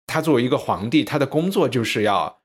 [0.06, 2.42] 他作为一个皇帝，他的工作就是要。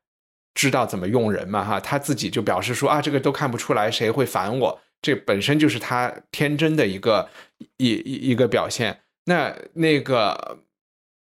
[0.53, 1.63] 知道怎么用人嘛？
[1.63, 4.81] 哈，他自己就表示说啊，这个都看不出来，谁会烦我？
[5.01, 7.29] 这本身就是他天真的一个
[7.77, 8.99] 一一一个表现。
[9.23, 10.59] 那那个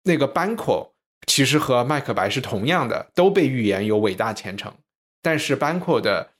[0.03, 0.95] 那个班口
[1.25, 4.73] 其实和麦克白是同样的，都被预言有伟大前程。
[5.21, 6.31] 但是班口的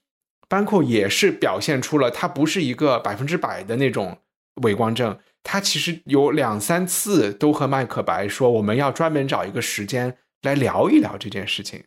[0.55, 4.17] 班口也是表现出了他不是一个百分之百的那种
[4.61, 5.19] 伪光正。
[5.43, 11.83] 他其实有两三次都和麦克白说，我们要专门找一个时间来聊一聊这件事情。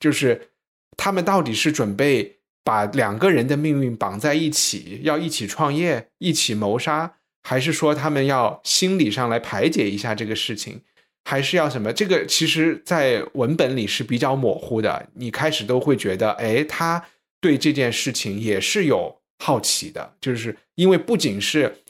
[0.00, 0.48] 就是
[0.96, 10.80] 他们到底是准备把两个人的命运绑在一起，要一起创业、一起谋杀，还是说他们要心理上来排解一下这个事情，
[11.26, 11.92] 还是要什么？
[11.92, 15.10] 这个其实，在文本里是比较模糊的。
[15.14, 17.04] 你开始都会觉得，哎，他
[17.46, 21.84] 对这件事情也是有好奇的，就是因为不仅是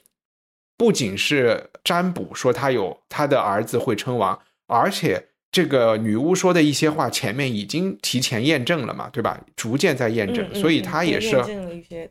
[0.77, 5.29] 不仅是占卜说他有他的儿子会称王，而且。
[5.53, 9.41] 这个女巫说的一些话，前面已经提前验证了嘛，对吧？
[9.57, 11.43] 逐渐在验证，所以他也是，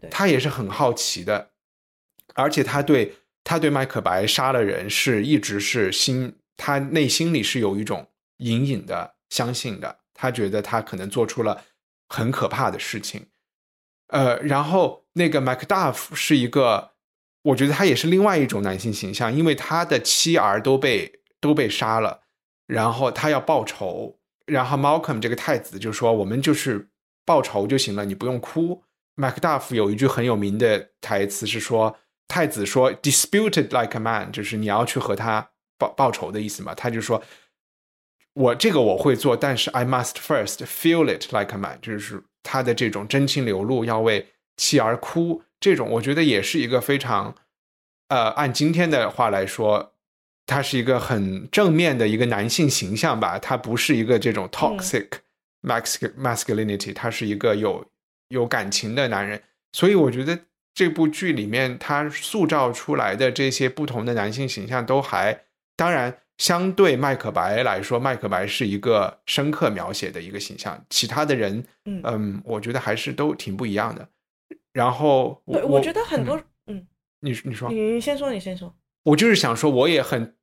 [0.10, 1.52] 他也是很好奇的，
[2.34, 3.14] 而且他对
[3.44, 8.08] 他对麦克白杀了人是一直是心，他内心里是有一种
[8.38, 11.64] 隐隐的相信的，他觉得他可能做出了
[12.10, 13.28] 很可怕的事情，
[14.16, 16.92] 呃，然后那个 Macduff 是一个，
[17.42, 22.22] 我觉得他也是另外一种男性形象，因为他的妻儿都被都被杀了。
[22.66, 26.90] 然后他要报仇，然后 Malcolm 这个太子就说：“我们就是
[27.26, 28.82] 报仇就行了，你不用哭。”
[29.22, 31.98] Macduff 有一句很有名的台词是说
[32.30, 37.22] ：“太子说 ‘disputed like a man’，就是你要去和他报报仇的意思嘛。”他就说
[38.34, 47.36] ：“我这个我会做，但是 I must first feel it like a man。”就是他的这种真情流露，要为妻儿哭，这种我觉得也是一个非常，
[48.08, 49.92] 呃，按今天的话来说。
[50.48, 55.08] 他是一个很正面的一个男性形象吧，他不是一个这种 toxic
[55.64, 57.84] masculinity，他是一个有
[58.28, 59.42] 有感情的男人，
[59.72, 60.40] 所以我觉得
[60.76, 65.46] 这部剧里面他塑造出来的这些不同的男性形象都还，
[65.76, 74.08] 当然相对麦克白来说，麦克白是一个深刻描写的一个形象，其他的人，嗯，我觉得还是都挺不一样的。
[74.74, 76.38] 然后我我觉得很多，
[76.68, 76.86] 嗯，
[77.22, 78.76] 你你说，你先说，你先说。
[79.04, 80.36] 我就是想说，我也很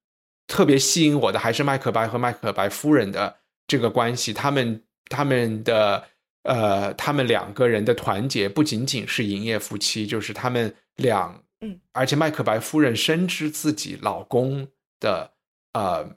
[0.47, 3.37] 特别吸引我的，还是麦克白和麦克白夫人的
[3.67, 4.33] 这个关系。
[4.33, 6.05] 他们他们的
[6.45, 14.67] 呃，他们两个人的团结不仅仅是营业夫妻，就是他们两嗯，而且麦克白夫人深知自己老公
[14.99, 15.32] 的
[15.73, 16.09] 呃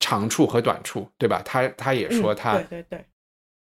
[0.00, 1.42] 长处和短处，对吧？
[1.44, 3.04] 他他也说他对对对，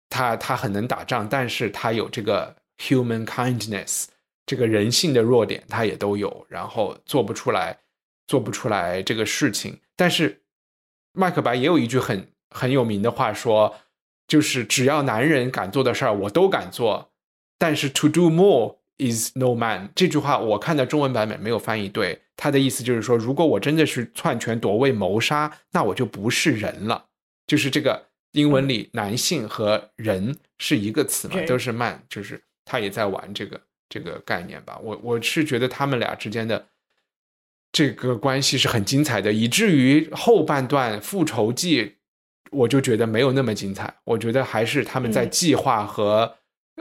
[0.09, 4.05] 他他很能打仗，但是他有这个 human kindness
[4.45, 7.77] 这个人性的弱点，他也都有，然后做不出来。
[8.25, 10.43] 做不出来这个事情，但是
[11.11, 13.75] 麦克白也有一句很很有名的话，说
[14.29, 17.11] 就是只要男人敢做的事儿，我都敢做。
[17.59, 27.05] 但是 to do more is no man 这句话，我看的中文版本没有翻译对，他的意思就是说，如果我真的是篡权夺位谋杀，那我就不是人了。
[27.47, 34.79] 就是这个英文里男性和人是一个词嘛，都是 man，就是他也在玩这个这个概念吧。
[34.81, 36.67] 我我是觉得他们俩之间的。
[37.75, 41.95] 这个关系是很精彩的，以至于后半段复仇记，
[42.51, 43.91] 我就觉得没有那么精彩。
[44.03, 46.35] 我觉得还是他们在计划和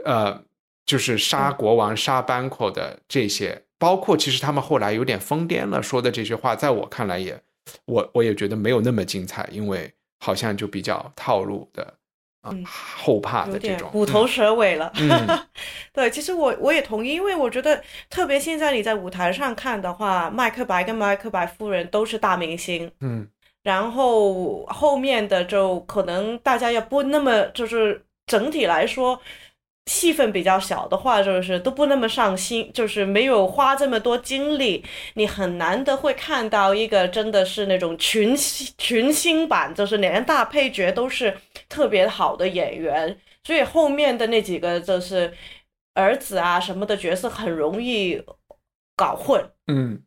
[0.05, 0.43] 呃，
[0.85, 7.37] 就是杀国王、杀 Banco 的这些，包括其实他们后来有点疯癫了说的这些话，在我看来也，
[7.83, 11.95] 我我也觉得没有那么精彩，因为好像就比较套路的。
[12.49, 14.89] 嗯，后怕的这种虎头蛇尾了。
[15.91, 22.89] 对，其实我我也同意，因为我觉得特别现在你在舞台上看的话，麦克白跟麦克白夫人都是大明星。
[23.01, 23.27] 嗯，
[23.63, 29.19] 然后后面的就可能大家也不那么就是整体来说。
[29.85, 34.83] 戏份比较小的话，就是都不那么上心，就是没有花这么多精力，
[35.15, 41.37] 你很难的会看到一个真的是那种群星群星版，就是连大配角都是
[41.67, 45.33] 特别好的演员，所以后面的那几个就是
[45.93, 48.23] 儿子啊什么的角色很容易
[48.95, 49.51] 搞混。
[49.67, 50.01] 嗯。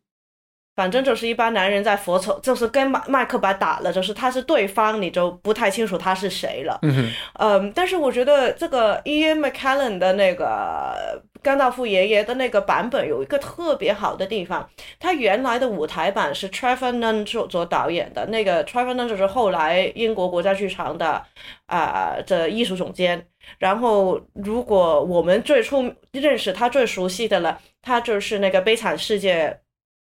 [0.77, 6.77] 反正就是一般男人在佛仇，就是跟麦麦克白打了，就是他是对方，你就不太清楚他是谁了。
[6.83, 21.23] 嗯嗯，但是我觉得这个 Ian McKellen 的那个甘道夫爷爷的那个版本有一个特别好的地方，他原来的舞台版是 Trevor Nunn 做做导演的，那个 Trevor Nunn 就是后来英国国家剧场的
[21.65, 23.25] 啊的艺术总监。
[23.57, 29.59] 然后如果我们最初认识他最熟悉的了，他就是那个悲惨世界。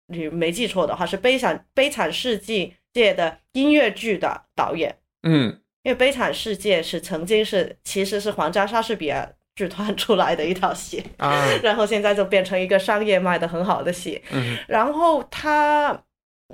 [0.08, 4.96] 你没记错的话，是《悲惨悲惨世界》界的音乐剧的导演。
[5.22, 14.22] 嗯，因为《悲惨世界》是曾经是其实是皇家莎士比亚剧团 出来的一套戏啊，然后现在就变成一个商业卖的很好的戏。
[14.30, 16.04] 嗯，然后他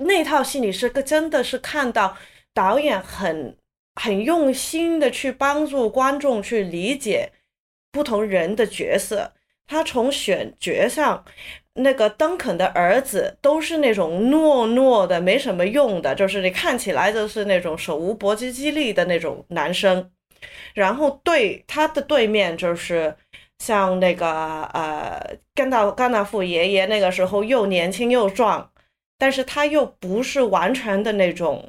[0.00, 2.16] 那套戏你是个真的是看到
[2.52, 3.56] 导演很
[3.94, 7.30] 很用心的去帮助观众去理解
[7.92, 9.32] 不同人的角色，
[9.66, 11.24] 他从选角上。
[11.74, 20.10] 那个邓肯的儿子都是那种懦懦的、没什么用的，就是你看起来就是那种手无搏击力的那种男生。
[20.74, 23.16] 然后对他的对面就是
[23.58, 28.70] 像那个呃，甘道甘道夫爷爷那个时候又年轻又壮，
[29.18, 31.66] 但是他又不是完全的那种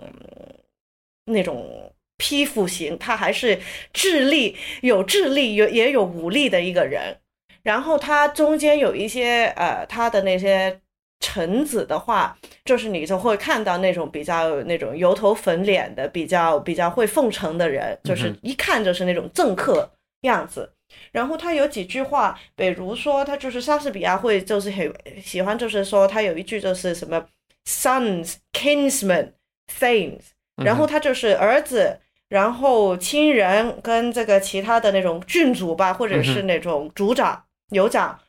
[1.26, 3.60] 那种批复型，他还是
[3.94, 7.18] 智力有智力有也有武力的一个人。
[7.66, 10.80] 然后他中间有一些呃，他的那些
[11.20, 19.90] 臣子的话，就是你就会看到那种比较那种油头粉脸的，比较比较会奉承的人，就是一看就是那种政客
[20.22, 20.72] 样子。
[21.12, 27.26] 然后他有几句话，比如说他就是莎士比亚会就是很喜欢，就是说他有一句就是什么
[27.68, 29.32] sons kinsmen
[29.80, 30.22] thanes，
[30.64, 32.00] 然后他就是儿子。
[32.28, 37.45] 然后亲人跟这个其他的那种郡主吧，或者是那种族长。
[37.70, 38.20] 有讲，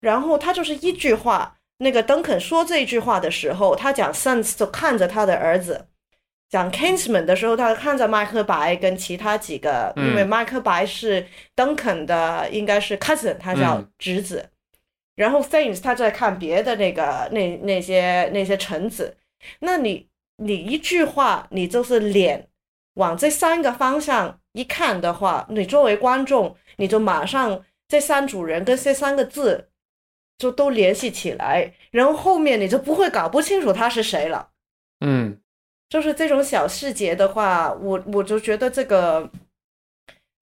[0.00, 1.58] 然后他就是一句话。
[1.78, 5.86] 那个邓肯说这句话的时候，他讲 sons 就看着他的儿子；
[6.48, 14.50] 讲 kinsman 的时候，他看着麦克白跟其他几个，因为麦克白是邓肯的，应该是 cousin，他叫侄子。
[15.16, 19.16] 然后 things 他在看别的那个那那些那些臣子。
[19.58, 20.06] 那你
[20.36, 22.46] 你一句话，你就是脸
[22.94, 27.64] 往这三个方向一看的话，你作为观众，你就马上。
[27.92, 29.68] 这三组人跟这三个字
[30.38, 34.48] 就都联系起来，然后后面你就不会搞不清楚他是谁了。
[35.04, 35.36] 嗯，
[35.90, 39.30] 就是这种小细节的话，我我就觉得这个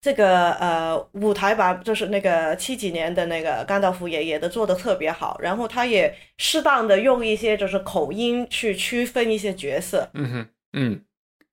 [0.02, 10.10] 这个呃舞台吧，就是那个七几年的那个甘道夫爷爷的做的特别好，然后他也适当的用一些就是口音去区分一些角色。
[10.16, 11.02] 嗯哼，嗯，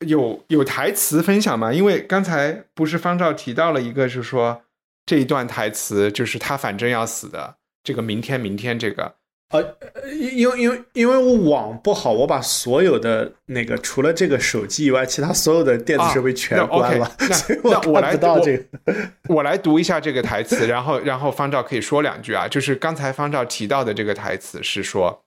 [0.09, 1.73] 有有台词分享吗？
[1.73, 4.63] 因为刚才不是方照提到了一个，是说
[5.07, 9.15] 这一段台词就是他反正要死的，这个明天明天这个。
[9.51, 9.63] 呃，
[10.11, 18.65] 因为因为因为我网不好，我把所有的那个除了这个手机以外，其他所有的电子设备全关了， 所以我我来到这个。
[19.29, 22.49] 我来读一下这个台词，然后然后方照可以说两句啊。
[22.49, 25.23] 就是刚才方照提到的这个台词是说，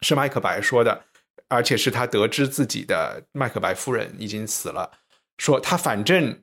[0.00, 1.02] 是麦克白说的，
[1.48, 4.90] 而且是他得知自己的麦克白夫人已经死了，
[5.36, 6.40] 说他反正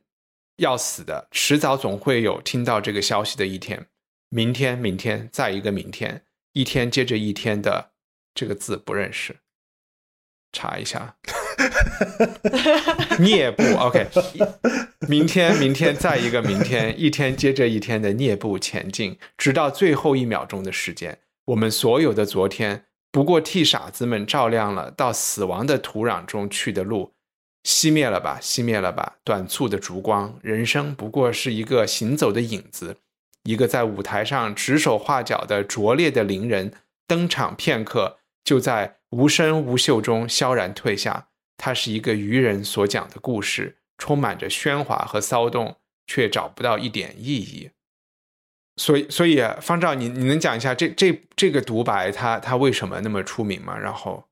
[0.58, 3.88] 要死的，迟早总会有听到这个消息的一天。
[4.30, 6.24] 明天，明天，再一个明天。
[6.54, 7.92] 一天接着一天的
[8.34, 9.36] 这个字不认识，
[10.54, 11.18] 查一下。
[13.20, 14.08] 蹑步，OK。
[15.08, 21.20] 明天，明天，再一个明天，一天接着一天的蹑步前进，直到最后一秒钟的时间。
[21.48, 27.15] 我们所有的昨天，不过替傻子们照亮了到死亡的土壤中去的路。
[27.66, 30.40] 熄灭了吧，熄灭了吧，短促的烛光。
[30.44, 32.98] 人生不过是一个行走的影子。
[33.44, 36.72] 一个在舞台上指手画脚的拙劣的伶人
[37.08, 41.28] 登场片刻，就在无声无嗅中萧然退下。
[41.58, 47.72] 他是一个愚人所讲的故事，充满着喧哗和骚动，却找不到一点意义。
[48.78, 53.78] 所以，所以方照，你你能讲一下这这这个独白，它它为什么那么出名吗？
[53.78, 54.28] 然后，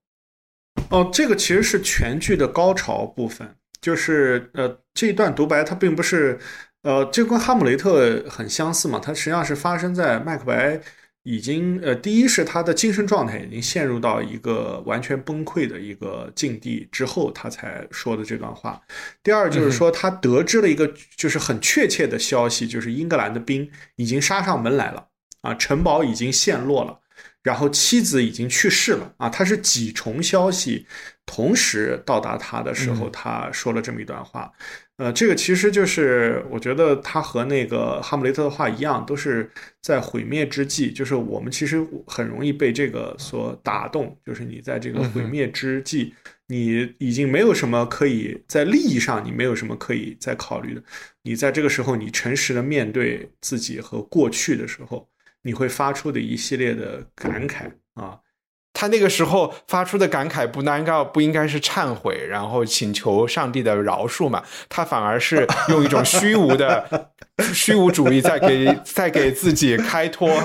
[0.90, 6.40] 哦，这个其实是全剧的高潮部分，就是呃，这一段独白它并不是。
[6.84, 10.78] 呃，这跟哈姆雷特很相似嘛，它实际上是发生在麦克白
[11.24, 18.82] 已经呃，第一是他的精神状态已经陷入到一个完全崩溃的一个境地之后，他才说的这段话。
[19.24, 25.08] 第二就是说，他得知了一个就是很确切的消息，就是英格兰的兵已经杀上门来了
[25.40, 27.00] 啊，城堡已经陷落了，
[27.44, 30.88] 然后妻子已经去世了啊，他是几重消息
[31.26, 34.52] 同时到达他的时候，他说了这么一段话。
[34.98, 39.50] 呃，这个其实就是我觉得他和那个哈姆雷特的话一样，都是
[39.82, 40.94] 在毁灭之际。
[40.94, 46.14] 就是我们其实很容易被这个所打动，就是你在这个毁灭之际，
[46.48, 50.84] 你已经没有什么可以在利益上，你没有什么可以再考虑的。
[51.24, 55.10] 你在这个时候，你诚实的面对自己和过去的时候，
[55.44, 58.20] 你会发出的一系列的感慨啊。
[58.76, 64.44] 他那个时候发出的感慨，不难道不应该是忏悔，然后请求上帝的饶恕嘛？
[64.68, 67.12] 他反而是用一种虚无的
[67.54, 70.28] 虚无主义，在给在给自己开脱。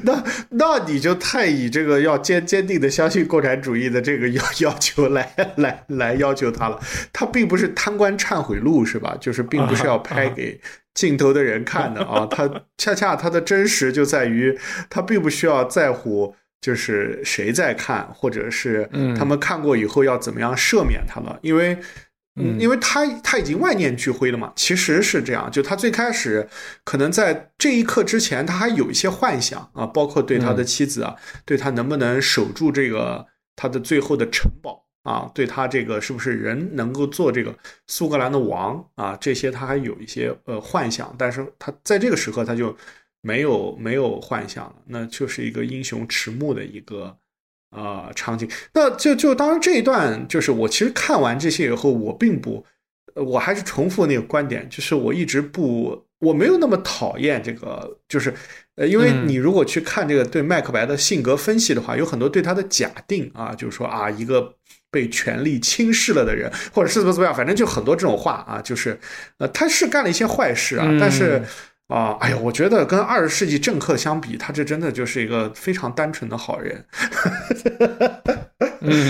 [0.04, 6.80] 那那你就太以这个要坚坚定的相信共产主义的这个要 要求来来来要求他了。
[7.12, 9.16] 他并不是贪官忏悔录是吧？
[9.20, 10.60] 就是并不是要拍给。
[10.94, 14.58] 镜头的人看的啊，他恰恰他的真实就在于，
[14.90, 21.78] 他并不需要在乎就是谁在看，或者是他们看过以后要怎么样赦免他了，因为，
[22.58, 24.52] 因为他他已经万念俱灰了嘛。
[24.56, 26.48] 其实是这样，就他最开始
[26.84, 34.84] 可能在这一刻之前，他还有一些幻想啊，包括对他的妻子啊，对他能不能守住这个他的最后的城堡。
[35.04, 37.56] 啊，对他这个是不是人能够做这个
[37.86, 39.16] 苏格兰的王啊？
[39.18, 42.76] 这些他还有一些呃幻想，但是他在这个时刻他就
[43.22, 47.16] 没有没有幻想了，那就是一个英雄迟暮的一个
[47.70, 48.48] 啊场景。
[48.74, 52.64] 那就就当然这一段就是我其实看完这些以后，我并不，
[53.14, 58.32] 我还是重复那个观点，就是我一直不我没有那么讨厌这个，就是
[58.76, 64.54] 呃，因为你如果去看这个对麦克白的性格分析的话，有很多对他的假定啊，就是说啊一个。
[64.90, 68.98] 被权力轻视了的人，或者是怎么怎么样，反正就很多这种话啊，就是，
[69.36, 71.42] 呃，他是干了一些坏事啊，但是
[71.88, 76.84] 啊，哎呀，我觉得跟二十世纪政客相比，他这真的就是一个非常单纯的好人。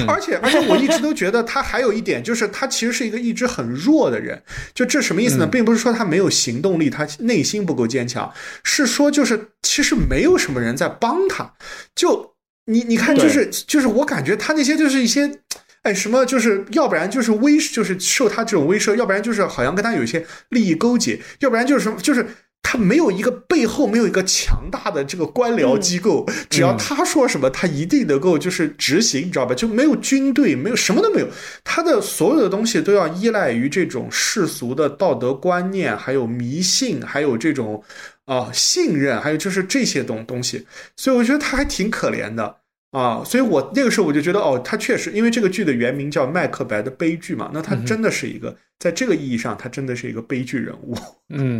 [0.08, 4.40] 而且而且我一直都觉得他还有一点，就是他其实是一个一直很弱的人。
[4.74, 5.46] 就这什么意思呢？
[5.46, 8.32] 并不是说他没有行动力，他内心不够坚强，
[8.62, 11.52] 是说就是其实没有什么人在帮他。
[11.94, 12.34] 就
[12.66, 15.40] 你你看，就是就是我感觉他那些就是一些。
[15.82, 22.26] 哎，什么就是要不然就是威，就是受他这种威慑，要不然就是好像跟他有一些利益勾结，要不然就是什么，就是
[22.62, 29.54] 他没有一个背后没有一个强大的这个官僚机构，只要他说什么，他一定能够就是执行，你知道吧？
[29.54, 31.28] 就没有军队，没有什么都没有，
[31.64, 37.82] 他的所有的东西都要依赖于这种世俗的道德观念，还有迷信，还有这种
[38.26, 40.66] 啊信任，还有就是这些东东西，
[40.96, 42.56] 所以我觉得他还挺可怜的。
[42.90, 50.96] 啊，所以我那个时候我就觉得，哦，他确实，因为这个剧的原名叫《麦克白的悲剧》嘛，那他真的是一个，在这个意义上，他真的是一个悲剧人物，
[51.28, 51.58] 嗯，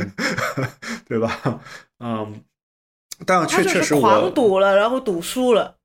[1.07, 1.61] 对吧？
[2.01, 2.43] 嗯，
[3.27, 5.77] 但是确确实我狂赌了，然后赌输了。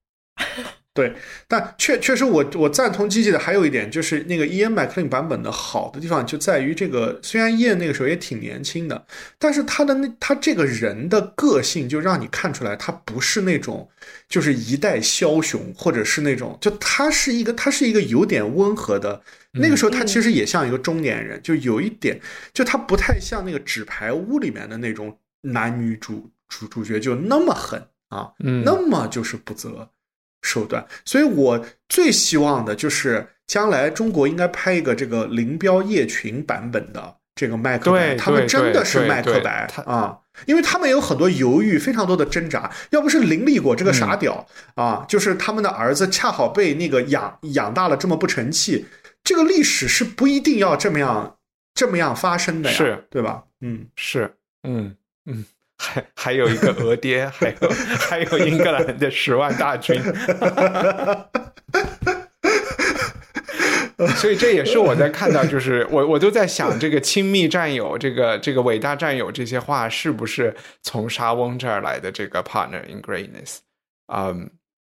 [0.95, 1.11] 对，
[1.47, 9.05] 但确确实我我赞同机器的还有一点就是那个伊恩麦克林版本的好的地方就在于这个，虽然伊恩那个时候也挺年轻的，
[9.39, 13.89] 但是他的那他这个人的个性就让你看出来，他不是那种
[14.29, 19.23] 就是一代枭雄，或者是那种就他是一个他是一个有点温和的。
[19.53, 22.19] 那个时候他其实也像一个中年人，就有一点，
[22.53, 29.89] 就他不太像那个纸牌屋里面的那种男女主主主角就那么狠啊，嗯那么就是不择
[30.43, 30.85] 手段。
[31.03, 40.19] 所以我最希望的就是将来中国应该拍一个这个林彪叶群版本的这个麦克白，他们真的是麦克白啊。
[40.47, 42.71] 因为他们有很多犹豫，非常多的挣扎。
[42.89, 48.87] 要不是林立果这个嗯傻屌、啊，就是他们的儿子恰好被那个养养大了这么不成器，
[49.23, 51.37] 这个历史是不一定要这么样
[51.75, 53.43] 这么样发生的呀，是对吧？
[53.61, 54.33] 嗯，是，
[54.63, 54.95] 嗯
[55.27, 55.45] 嗯，
[55.83, 57.69] 还 还有一个 俄爹，还有
[57.99, 60.01] 还有英格兰的十万大军，
[64.15, 72.11] 所以这也是我在看到，就是我我都在想，这个亲密战友，这个这个伟大战友这些话是不是从沙翁这儿来的？
[72.11, 73.57] 这个 partner in greatness，
[74.13, 74.49] 嗯。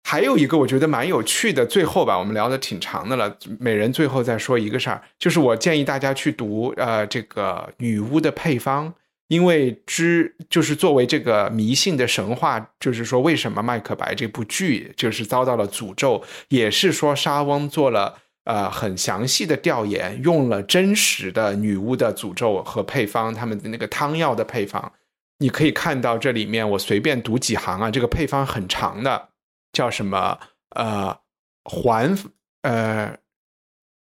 [0.09, 8.93] 还有一个我觉得蛮有趣的，最后吧，我们聊的挺长的了，每人最后再说一个事儿，就是我建议大家去读呃这个女巫的配方，
[9.27, 24.93] 因为之就是作为这个迷信的神话，就是说为什么麦克白这部剧就是遭到了诅咒，也是说莎翁做了呃很详细的调研，用了真实的女巫的诅咒和配方，他们的那个汤药的配方，
[25.39, 29.29] 你可以看到这里面，我随便读几行啊，这个配方很长的。
[29.73, 30.39] 叫什么？
[30.71, 31.17] 呃，
[31.63, 32.17] 环
[32.61, 33.17] 呃，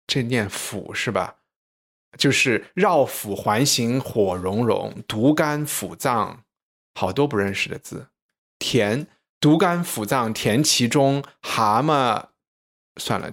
[0.07, 1.35] 这念腑是吧？
[2.17, 6.43] 就是绕腑环形，火融融，毒肝腑脏，
[6.95, 8.07] 好多不认识的字。
[8.57, 9.07] 填
[9.39, 11.23] 毒肝腑脏，填其中。
[11.41, 12.25] 蛤蟆，
[12.97, 13.31] 算了，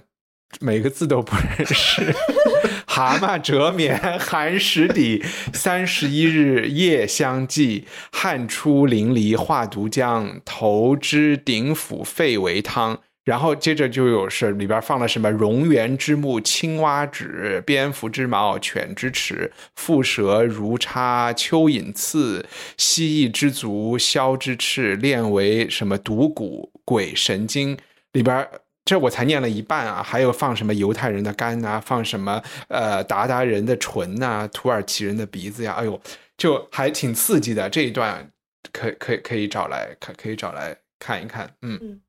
[0.61, 2.15] 每个字都不认识。
[2.87, 5.23] 蛤蟆折棉，寒食底，
[5.53, 13.01] 三十一日夜相继，汗出淋漓化毒浆，头之顶腑肺为汤。
[13.27, 22.45] 然后接着就有是里边放了什么蝾螈之目、青蛙指、蝙蝠之毛、犬之齿、蝮蛇如叉、蚯蚓刺、
[22.77, 27.77] 蜥蜴之足、枭之翅，炼为什么毒骨、鬼神经
[28.13, 28.47] 里边。
[28.85, 35.99] 这我才念了一半啊，还有放什么犹太人的肝呐、放什么呃鞑靼人的唇呐、土耳其人的鼻子呀，哎呦，
[36.37, 37.69] 就还挺刺激的。
[37.69, 38.31] 这一段
[38.71, 41.99] 可可以可以找来可可以找来看一看，嗯，嗯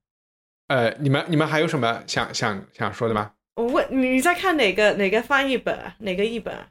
[0.68, 3.32] 呃，你们你们还有什么想想想说的吗？
[3.56, 5.94] 我问你你在看哪个哪个翻译本啊？
[5.98, 6.66] 哪个译本啊？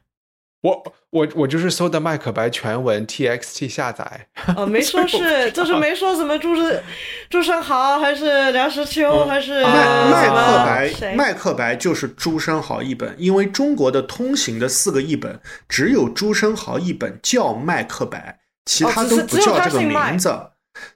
[0.60, 4.26] 我我我就是搜的麦克白全文 TXT 下载，
[4.56, 6.82] 哦，没说 是，就是没说什么朱生
[7.30, 20.50] 朱生豪还是梁实秋还是麦麦克白麦克白就是朱生豪译本，因为中国的通行的四个译本只有朱生豪译本叫麦克白，其他都不哦只是只有叫这个他姓麦名字。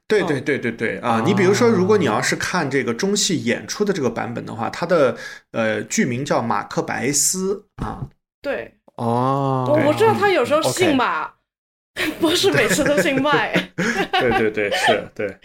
[0.06, 1.22] 对对对对对啊！
[1.24, 5.16] 你比如说，如果你要是看这个中戏演出的这个版本的话，它的
[5.52, 8.06] 呃剧名叫马克白斯啊，
[8.42, 11.30] 对，哦我我知道他有时候姓马，
[12.20, 13.52] 不是每次都姓麦。
[14.12, 15.38] 对对对，是，对。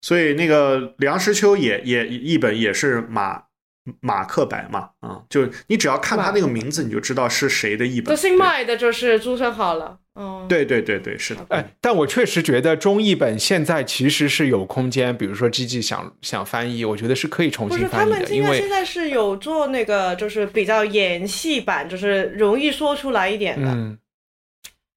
[0.00, 3.40] 所以那个梁实秋也也一本也是马
[4.00, 8.14] 马克白嘛，啊，就你只要看他那个名字，你就知道是谁的译本。
[8.14, 9.98] 这姓麦的就是朱生豪了。
[10.14, 11.44] 嗯，对对对对，是的。
[11.48, 23.70] 哎，但我确实觉得中译本现在其实是有空间，比如说 G G 想想翻译，我觉得是可以重不是他新翻译的，因为现在现在是有做那个，就是比较演戏版，就是容易说出来一点的。
[23.70, 23.98] 嗯，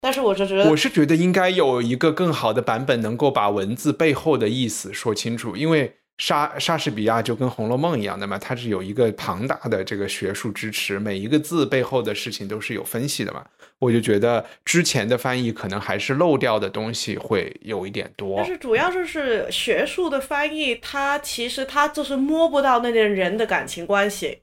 [0.01, 13.45] 但是我就觉得我是觉得应该有一个更好的版本，能够把文字背后的意思说清楚，因为莎莎士比亚就跟《红楼梦》一样的嘛，它是有一个庞大的这个学术支持，每一个字背后的事情都是有分析的嘛。
[13.79, 18.45] 我就觉得之前的翻译可能还是漏掉的东西会有一点多但。
[18.45, 24.39] 是主要就是学术的翻译，它其实它就是摸不到那点人的感情关系，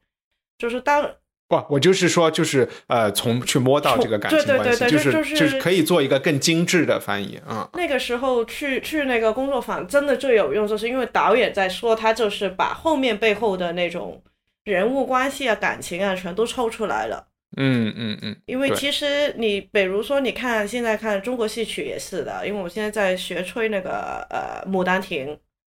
[0.58, 1.10] 就是当
[1.52, 7.68] 不，我就是说，就是呃，从去摸到这个感情关系，对对就是就是就是可以做一个更精致的翻译，嗯。
[7.74, 14.22] 那个时候去去那个工作坊，真的最有用，就是因为导演在说，他就是把后面背后的那种
[14.64, 17.26] 人物关系啊、感情啊，全都抽出来了。
[17.58, 25.26] 嗯嗯嗯，因为其实你比如说，你看现在看中国戏曲也是的，因为我现在在学吹那个呃《牡丹亭》，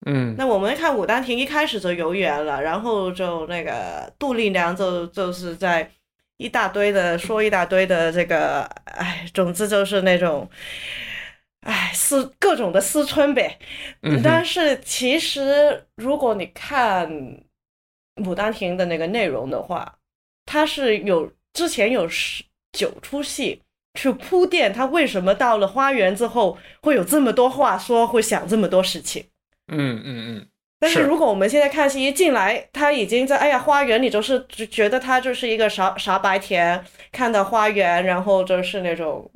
[0.06, 5.90] 嗯那我们看《武当亭》一开始就游园了，然后就那个杜丽娘就就是在
[6.38, 10.48] 一大堆的说一大堆的这个，哎，总之就是那种，
[11.60, 13.58] 哎，思各种的思春呗。
[14.02, 17.06] 嗯但是其实如果你看
[18.16, 19.98] 《牡丹亭》的那个内容的话，
[20.46, 23.60] 它是有之前有十九出戏
[23.94, 29.26] 去铺垫，他为什么到了花园之后会有这么多话说，会想这么多事情。
[29.70, 30.46] 嗯嗯嗯
[30.78, 36.82] 但是是如果我们现在看戏一进来，他已经在哎呀花园里，就是就觉得他就是一个傻傻白甜，
[37.12, 39.30] 看到花园，然后就是那种，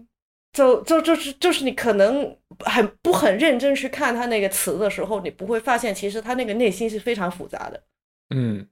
[0.52, 7.82] 就就就是就是你可能很不很认真去看他那个词的时候，你不会发现其实他那个内心是非常复杂的。
[8.35, 8.66] 嗯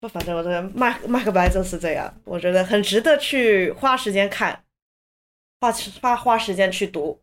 [0.00, 4.62] 不，反正我觉得麦麦克白就是这样，我觉得很值得去花时间看，
[5.60, 7.20] 花花花时间去读。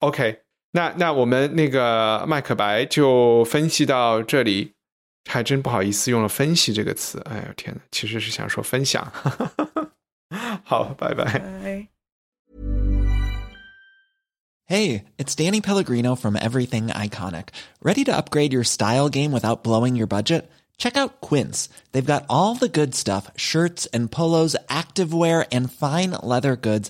[0.00, 0.40] ，OK，
[0.75, 4.73] 那那我们那个麦克白就分析到这里，
[5.29, 7.21] 还真不好意思用了“分析”这个词。
[7.29, 9.11] 哎呦天呐，其实是想说分享。
[10.63, 11.23] 好，拜拜。
[11.63, 11.87] 哎。
[14.67, 17.49] Hey, it's Danny Pellegrino from Everything Iconic.
[17.81, 20.49] Ready to upgrade your style game without blowing your budget?
[20.77, 21.67] Check out Quince.
[21.91, 26.89] They've got all the good stuff shirts and polos, activewear, and fine leather goods,